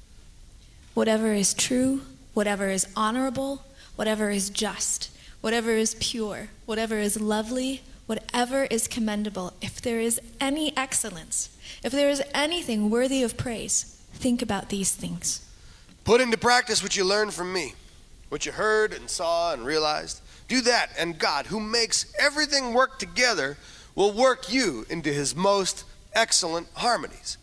Whatever 0.96 1.34
is 1.34 1.54
true, 1.54 2.02
whatever 2.34 2.70
is 2.70 2.88
honorable, 2.96 3.64
whatever 3.96 4.30
is 4.30 4.50
just, 4.50 5.10
whatever 5.42 5.72
is 5.72 5.96
pure, 6.00 6.50
whatever 6.66 6.98
is 6.98 7.20
lovely, 7.20 7.82
whatever 8.06 8.66
is 8.66 8.88
commendable, 8.88 9.54
if 9.62 9.82
there 9.82 10.00
is 10.00 10.20
any 10.40 10.76
excellence, 10.76 11.50
if 11.84 11.92
there 11.92 12.10
is 12.10 12.22
anything 12.34 12.90
worthy 12.90 13.24
of 13.24 13.38
praise, 13.38 14.02
think 14.14 14.42
about 14.42 14.70
these 14.70 14.94
things. 14.94 15.48
Put 16.04 16.22
into 16.22 16.38
practice 16.38 16.82
what 16.82 16.98
you 16.98 17.06
learned 17.06 17.34
from 17.34 17.54
me, 17.54 17.74
what 18.30 18.46
you 18.46 18.52
heard 18.52 18.94
and 18.94 19.10
saw 19.10 19.54
and 19.54 19.66
realized. 19.66 20.22
Do 20.48 20.62
that, 20.62 20.92
and 20.98 21.18
God, 21.18 21.46
who 21.46 21.60
makes 21.60 22.14
everything 22.20 22.74
work 22.74 23.00
together, 23.00 23.58
will 23.96 24.12
work 24.12 24.52
you 24.52 24.86
into 24.90 25.14
his 25.14 25.36
most 25.36 25.86
excellent 26.14 26.68
harmonies. 26.74 27.38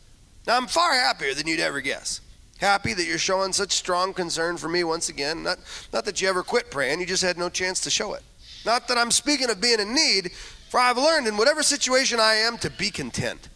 Now, 0.46 0.56
I'm 0.56 0.66
far 0.66 0.94
happier 0.94 1.34
than 1.34 1.46
you'd 1.46 1.60
ever 1.60 1.80
guess. 1.80 2.20
Happy 2.58 2.92
that 2.92 3.04
you're 3.04 3.18
showing 3.18 3.52
such 3.52 3.72
strong 3.72 4.12
concern 4.12 4.56
for 4.56 4.68
me 4.68 4.82
once 4.82 5.08
again. 5.08 5.44
Not, 5.44 5.58
not 5.92 6.04
that 6.04 6.20
you 6.20 6.28
ever 6.28 6.42
quit 6.42 6.70
praying, 6.70 7.00
you 7.00 7.06
just 7.06 7.22
had 7.22 7.38
no 7.38 7.48
chance 7.48 7.80
to 7.82 7.90
show 7.90 8.14
it. 8.14 8.22
Not 8.66 8.88
that 8.88 8.98
I'm 8.98 9.12
speaking 9.12 9.48
of 9.48 9.60
being 9.60 9.78
in 9.78 9.94
need, 9.94 10.32
for 10.68 10.80
I've 10.80 10.98
learned 10.98 11.28
in 11.28 11.36
whatever 11.36 11.62
situation 11.62 12.18
I 12.20 12.34
am 12.34 12.58
to 12.58 12.70
be 12.70 12.90
content. 12.90 13.48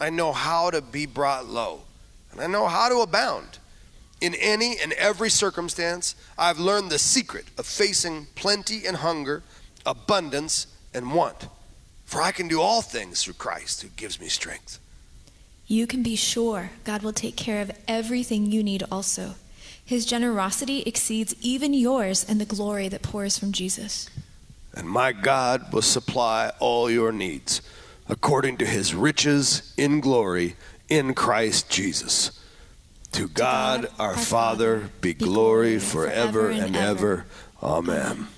I 0.00 0.10
know 0.10 0.32
how 0.32 0.70
to 0.70 0.80
be 0.80 1.06
brought 1.06 1.46
low, 1.46 1.82
and 2.32 2.40
I 2.40 2.46
know 2.46 2.68
how 2.68 2.88
to 2.88 3.00
abound. 3.00 3.58
In 4.20 4.34
any 4.34 4.78
and 4.78 4.92
every 4.94 5.30
circumstance, 5.30 6.14
I've 6.36 6.58
learned 6.58 6.90
the 6.90 6.98
secret 6.98 7.44
of 7.58 7.66
facing 7.66 8.26
plenty 8.34 8.86
and 8.86 8.96
hunger, 8.96 9.42
abundance 9.84 10.66
and 10.94 11.12
want. 11.12 11.48
For 12.04 12.22
I 12.22 12.32
can 12.32 12.48
do 12.48 12.60
all 12.60 12.80
things 12.80 13.22
through 13.22 13.34
Christ 13.34 13.82
who 13.82 13.88
gives 13.88 14.18
me 14.18 14.28
strength. 14.28 14.80
You 15.70 15.86
can 15.86 16.02
be 16.02 16.16
sure 16.16 16.70
God 16.84 17.02
will 17.02 17.12
take 17.12 17.36
care 17.36 17.60
of 17.60 17.70
everything 17.86 18.46
you 18.46 18.62
need 18.62 18.82
also. 18.90 19.34
His 19.84 20.06
generosity 20.06 20.80
exceeds 20.82 21.34
even 21.42 21.74
yours 21.74 22.24
and 22.26 22.40
the 22.40 22.46
glory 22.46 22.88
that 22.88 23.02
pours 23.02 23.38
from 23.38 23.52
Jesus. 23.52 24.08
And 24.74 24.88
my 24.88 25.12
God 25.12 25.70
will 25.70 25.82
supply 25.82 26.52
all 26.58 26.90
your 26.90 27.12
needs 27.12 27.60
according 28.08 28.56
to 28.58 28.66
his 28.66 28.94
riches 28.94 29.74
in 29.76 30.00
glory 30.00 30.56
in 30.88 31.12
Christ 31.12 31.68
Jesus. 31.68 32.30
To 33.12 33.28
God, 33.28 33.82
God, 33.82 33.90
our 33.98 34.08
our 34.08 34.16
Father, 34.16 34.80
Father, 34.80 34.90
be 35.02 35.12
glory 35.12 35.32
glory 35.32 35.78
forever 35.78 36.32
forever 36.32 36.50
and 36.50 36.64
and 36.64 36.76
ever. 36.76 37.12
ever. 37.12 37.26
Amen. 37.62 38.28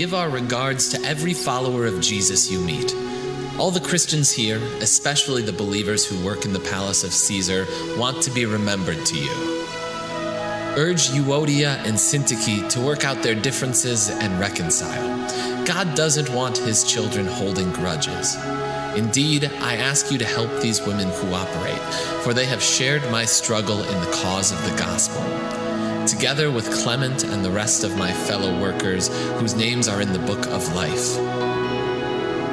Give 0.00 0.14
our 0.14 0.30
regards 0.30 0.88
to 0.88 0.98
every 1.06 1.34
follower 1.34 1.84
of 1.84 2.00
Jesus 2.00 2.50
you 2.50 2.58
meet. 2.58 2.94
All 3.58 3.70
the 3.70 3.86
Christians 3.86 4.32
here, 4.32 4.56
especially 4.80 5.42
the 5.42 5.52
believers 5.52 6.06
who 6.06 6.24
work 6.24 6.46
in 6.46 6.54
the 6.54 6.66
palace 6.74 7.04
of 7.04 7.12
Caesar, 7.12 7.66
want 7.98 8.22
to 8.22 8.30
be 8.30 8.46
remembered 8.46 9.04
to 9.04 9.18
you. 9.18 9.30
Urge 10.78 11.08
Euodia 11.10 11.76
and 11.84 11.98
Syntyche 11.98 12.66
to 12.70 12.80
work 12.80 13.04
out 13.04 13.22
their 13.22 13.34
differences 13.34 14.08
and 14.08 14.40
reconcile. 14.40 15.66
God 15.66 15.94
doesn't 15.94 16.30
want 16.30 16.56
his 16.56 16.82
children 16.82 17.26
holding 17.26 17.70
grudges. 17.70 18.36
Indeed, 18.96 19.52
I 19.60 19.76
ask 19.76 20.10
you 20.10 20.16
to 20.16 20.24
help 20.24 20.50
these 20.62 20.80
women 20.80 21.10
cooperate, 21.10 21.94
for 22.22 22.32
they 22.32 22.46
have 22.46 22.62
shared 22.62 23.02
my 23.12 23.26
struggle 23.26 23.82
in 23.82 24.00
the 24.00 24.12
cause 24.22 24.50
of 24.50 24.62
the 24.64 24.78
gospel. 24.78 25.59
Together 26.20 26.50
with 26.50 26.70
Clement 26.70 27.24
and 27.24 27.42
the 27.42 27.50
rest 27.50 27.82
of 27.82 27.96
my 27.96 28.12
fellow 28.12 28.60
workers 28.60 29.08
whose 29.38 29.54
names 29.54 29.88
are 29.88 30.02
in 30.02 30.12
the 30.12 30.18
book 30.18 30.46
of 30.48 30.74
life. 30.74 31.18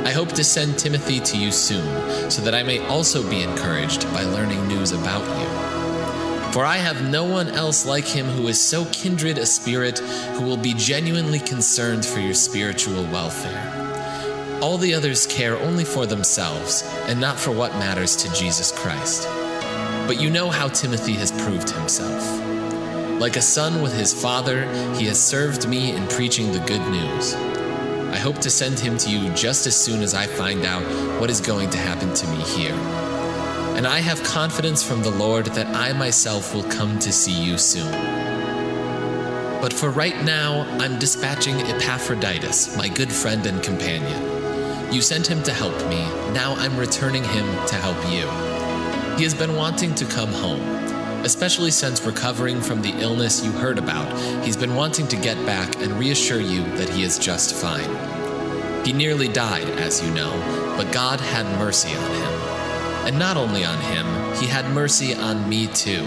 I 0.08 0.12
hope 0.12 0.30
to 0.36 0.44
send 0.46 0.80
Timothy 0.80 1.20
to 1.20 1.38
you 1.38 1.52
soon, 1.52 2.32
so 2.32 2.42
that 2.44 2.56
I 2.56 2.64
may 2.64 2.80
also 2.88 3.30
be 3.30 3.42
encouraged 3.44 4.06
by 4.14 4.24
learning 4.24 4.70
news 4.70 4.94
about 4.94 5.26
you. 5.42 6.54
For 6.54 6.64
I 6.64 6.78
have 6.78 7.10
no 7.12 7.26
one 7.26 7.50
else 7.50 7.86
like 7.86 8.06
him 8.06 8.28
who 8.28 8.48
is 8.48 8.62
so 8.62 8.86
kindred 8.94 9.38
a 9.38 9.46
spirit, 9.46 10.00
who 10.00 10.46
will 10.46 10.56
be 10.56 10.74
genuinely 10.74 11.40
concerned 11.40 12.06
for 12.06 12.22
your 12.22 12.36
spiritual 12.36 13.04
welfare. 13.12 14.62
All 14.62 14.78
the 14.78 14.94
others 14.94 15.28
care 15.28 15.60
only 15.60 15.84
for 15.84 16.06
themselves 16.06 16.84
and 17.10 17.20
not 17.20 17.38
for 17.38 17.52
what 17.52 17.74
matters 17.74 18.16
to 18.16 18.34
Jesus 18.34 18.72
Christ. 18.72 19.28
But 20.08 20.22
you 20.22 20.30
know 20.30 20.50
how 20.50 20.70
Timothy 20.70 21.16
has 21.16 21.34
proved 21.34 21.70
himself. 21.70 22.57
Like 23.20 23.36
a 23.36 23.42
son 23.42 23.82
with 23.82 23.98
his 23.98 24.14
father, 24.14 24.72
he 24.94 25.08
has 25.08 25.20
served 25.20 25.68
me 25.68 25.96
in 25.96 26.08
preaching 26.08 26.52
the 26.52 26.60
good 26.60 26.88
news. 26.92 27.34
I 27.34 28.18
hope 28.18 28.38
to 28.40 28.50
send 28.52 28.80
him 28.80 28.96
to 29.00 29.10
you 29.10 29.34
just 29.34 29.66
as 29.66 29.76
soon 29.76 30.04
as 30.04 30.14
I 30.14 30.28
find 30.28 30.64
out 30.66 30.84
what 31.20 31.32
is 31.32 31.42
going 31.42 31.72
to 31.72 31.80
happen 31.80 32.14
to 32.14 32.28
me 32.28 32.38
here. 32.44 32.76
And 33.76 33.88
I 33.88 34.00
have 34.00 34.22
confidence 34.24 34.84
from 34.84 35.02
the 35.02 35.10
Lord 35.10 35.48
that 35.48 35.66
I 35.76 35.94
myself 35.94 36.54
will 36.54 36.70
come 36.70 37.00
to 37.00 37.12
see 37.12 37.34
you 37.34 37.58
soon. 37.58 37.92
But 39.62 39.74
for 39.74 39.90
right 39.90 40.24
now, 40.24 40.68
I'm 40.80 41.00
dispatching 41.00 41.56
Epaphroditus, 41.56 42.78
my 42.78 42.88
good 42.88 43.12
friend 43.12 43.44
and 43.48 43.64
companion. 43.64 44.94
You 44.94 45.02
sent 45.02 45.26
him 45.26 45.42
to 45.42 45.54
help 45.54 45.76
me, 45.90 46.06
now 46.34 46.54
I'm 46.58 46.78
returning 46.78 47.24
him 47.24 47.46
to 47.66 47.76
help 47.76 47.98
you. 48.12 48.28
He 49.18 49.24
has 49.24 49.34
been 49.34 49.56
wanting 49.56 49.96
to 49.96 50.06
come 50.06 50.32
home, 50.32 50.87
especially 51.28 51.72
since 51.72 52.02
recovering 52.04 52.62
from 52.62 52.82
the 52.82 52.98
illness 53.02 53.44
you 53.44 53.52
heard 53.52 53.78
about. 53.78 54.08
He's 54.46 54.56
been 54.56 54.76
wanting 54.76 55.10
to 55.10 55.18
get 55.18 55.36
back 55.46 55.76
and 55.82 55.92
reassure 56.00 56.40
you 56.40 56.64
that 56.78 56.88
he 56.88 57.04
is 57.04 57.20
just 57.20 57.54
fine. 57.54 58.86
He 58.86 58.94
nearly 58.94 59.28
died, 59.28 59.68
as 59.72 60.02
you 60.02 60.10
know, 60.14 60.32
but 60.78 60.90
God 60.94 61.20
had 61.20 61.46
mercy 61.60 61.90
on 61.94 62.12
him. 62.16 62.32
And 63.08 63.20
not 63.20 63.36
only 63.36 63.66
on 63.66 63.78
him, 63.78 64.06
he 64.36 64.48
had 64.48 64.74
mercy 64.74 65.16
on 65.16 65.50
me 65.50 65.68
too. 65.68 66.06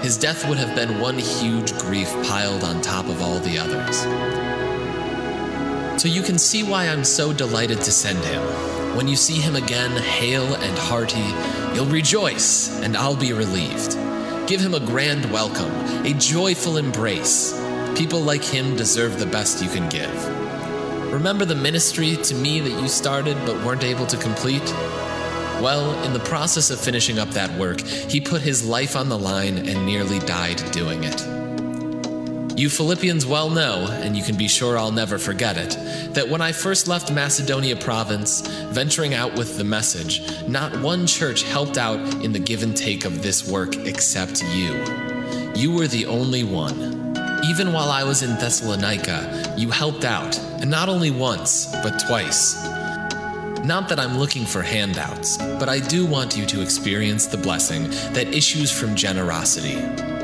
His 0.00 0.16
death 0.16 0.48
would 0.48 0.56
have 0.56 0.74
been 0.74 0.98
one 0.98 1.18
huge 1.18 1.76
grief 1.76 2.10
piled 2.24 2.64
on 2.64 2.80
top 2.80 3.04
of 3.04 3.20
all 3.20 3.40
the 3.40 3.58
others. 3.58 3.98
So 6.00 6.08
you 6.08 6.22
can 6.22 6.38
see 6.38 6.62
why 6.62 6.88
I'm 6.88 7.04
so 7.04 7.34
delighted 7.34 7.82
to 7.82 7.92
send 7.92 8.24
him. 8.24 8.42
When 8.96 9.08
you 9.08 9.16
see 9.16 9.40
him 9.42 9.56
again, 9.56 9.90
hale 9.90 10.54
and 10.54 10.78
hearty, 10.78 11.28
you'll 11.74 11.92
rejoice, 11.92 12.70
and 12.80 12.96
I'll 12.96 13.14
be 13.14 13.34
relieved. 13.34 14.07
Give 14.48 14.62
him 14.62 14.72
a 14.72 14.80
grand 14.80 15.30
welcome, 15.30 15.70
a 16.06 16.14
joyful 16.14 16.78
embrace. 16.78 17.52
People 17.94 18.22
like 18.22 18.42
him 18.42 18.76
deserve 18.76 19.18
the 19.18 19.26
best 19.26 19.62
you 19.62 19.68
can 19.68 19.86
give. 19.90 21.12
Remember 21.12 21.44
the 21.44 21.54
ministry 21.54 22.16
to 22.16 22.34
me 22.34 22.58
that 22.60 22.80
you 22.80 22.88
started 22.88 23.36
but 23.44 23.62
weren't 23.62 23.84
able 23.84 24.06
to 24.06 24.16
complete? 24.16 24.64
Well, 25.60 26.02
in 26.02 26.14
the 26.14 26.20
process 26.20 26.70
of 26.70 26.80
finishing 26.80 27.18
up 27.18 27.28
that 27.32 27.58
work, 27.58 27.82
he 27.82 28.22
put 28.22 28.40
his 28.40 28.66
life 28.66 28.96
on 28.96 29.10
the 29.10 29.18
line 29.18 29.58
and 29.68 29.84
nearly 29.84 30.18
died 30.20 30.62
doing 30.72 31.04
it. 31.04 31.47
You 32.58 32.68
Philippians 32.68 33.24
well 33.24 33.50
know, 33.50 33.86
and 33.88 34.16
you 34.16 34.24
can 34.24 34.36
be 34.36 34.48
sure 34.48 34.76
I'll 34.76 34.90
never 34.90 35.16
forget 35.16 35.56
it, 35.56 35.78
that 36.14 36.28
when 36.28 36.40
I 36.40 36.50
first 36.50 36.88
left 36.88 37.12
Macedonia 37.12 37.76
province, 37.76 38.40
venturing 38.70 39.14
out 39.14 39.32
with 39.38 39.56
the 39.58 39.62
message, 39.62 40.28
not 40.48 40.76
one 40.80 41.06
church 41.06 41.44
helped 41.44 41.78
out 41.78 42.00
in 42.24 42.32
the 42.32 42.40
give 42.40 42.64
and 42.64 42.76
take 42.76 43.04
of 43.04 43.22
this 43.22 43.48
work 43.48 43.76
except 43.86 44.42
you. 44.42 44.72
You 45.54 45.72
were 45.72 45.86
the 45.86 46.06
only 46.06 46.42
one. 46.42 47.14
Even 47.44 47.72
while 47.72 47.90
I 47.90 48.02
was 48.02 48.24
in 48.24 48.30
Thessalonica, 48.30 49.54
you 49.56 49.70
helped 49.70 50.04
out, 50.04 50.36
and 50.60 50.68
not 50.68 50.88
only 50.88 51.12
once, 51.12 51.66
but 51.66 52.00
twice. 52.08 52.60
Not 53.64 53.88
that 53.88 54.00
I'm 54.00 54.18
looking 54.18 54.44
for 54.44 54.62
handouts, 54.62 55.36
but 55.36 55.68
I 55.68 55.78
do 55.78 56.04
want 56.04 56.36
you 56.36 56.44
to 56.46 56.60
experience 56.60 57.26
the 57.26 57.38
blessing 57.38 57.84
that 58.14 58.34
issues 58.34 58.72
from 58.72 58.96
generosity. 58.96 60.17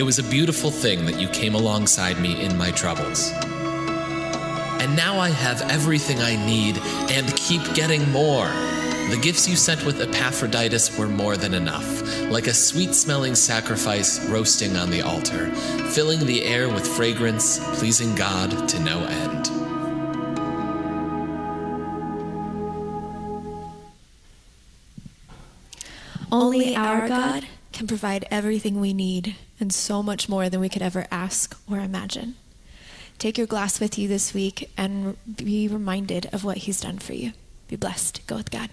It 0.00 0.04
was 0.04 0.18
a 0.18 0.22
beautiful 0.22 0.70
thing 0.70 1.04
that 1.04 1.20
you 1.20 1.28
came 1.28 1.54
alongside 1.54 2.18
me 2.18 2.42
in 2.42 2.56
my 2.56 2.70
troubles. 2.70 3.32
And 4.80 4.96
now 4.96 5.18
I 5.18 5.28
have 5.28 5.60
everything 5.70 6.20
I 6.20 6.42
need 6.46 6.78
and 7.10 7.36
keep 7.36 7.62
getting 7.74 8.10
more. 8.10 8.46
The 9.10 9.18
gifts 9.20 9.46
you 9.46 9.56
sent 9.56 9.84
with 9.84 10.00
Epaphroditus 10.00 10.96
were 10.96 11.06
more 11.06 11.36
than 11.36 11.52
enough, 11.52 12.18
like 12.30 12.46
a 12.46 12.54
sweet 12.54 12.94
smelling 12.94 13.34
sacrifice 13.34 14.26
roasting 14.30 14.74
on 14.74 14.88
the 14.88 15.02
altar, 15.02 15.50
filling 15.90 16.24
the 16.24 16.44
air 16.44 16.70
with 16.70 16.88
fragrance, 16.88 17.58
pleasing 17.78 18.14
God 18.14 18.70
to 18.70 18.80
no 18.80 19.04
end. 19.04 19.50
Only 26.32 26.74
our 26.74 27.06
God 27.06 27.44
can 27.80 27.86
provide 27.86 28.26
everything 28.30 28.78
we 28.78 28.92
need 28.92 29.36
and 29.58 29.72
so 29.72 30.02
much 30.02 30.28
more 30.28 30.50
than 30.50 30.60
we 30.60 30.68
could 30.68 30.82
ever 30.82 31.06
ask 31.10 31.58
or 31.66 31.78
imagine. 31.78 32.34
Take 33.16 33.38
your 33.38 33.46
glass 33.46 33.80
with 33.80 33.96
you 33.96 34.06
this 34.06 34.34
week 34.34 34.70
and 34.76 35.16
be 35.34 35.66
reminded 35.66 36.28
of 36.30 36.44
what 36.44 36.58
He's 36.58 36.82
done 36.82 36.98
for 36.98 37.14
you. 37.14 37.32
Be 37.68 37.76
blessed. 37.76 38.20
Go 38.26 38.36
with 38.36 38.50
God. 38.50 38.68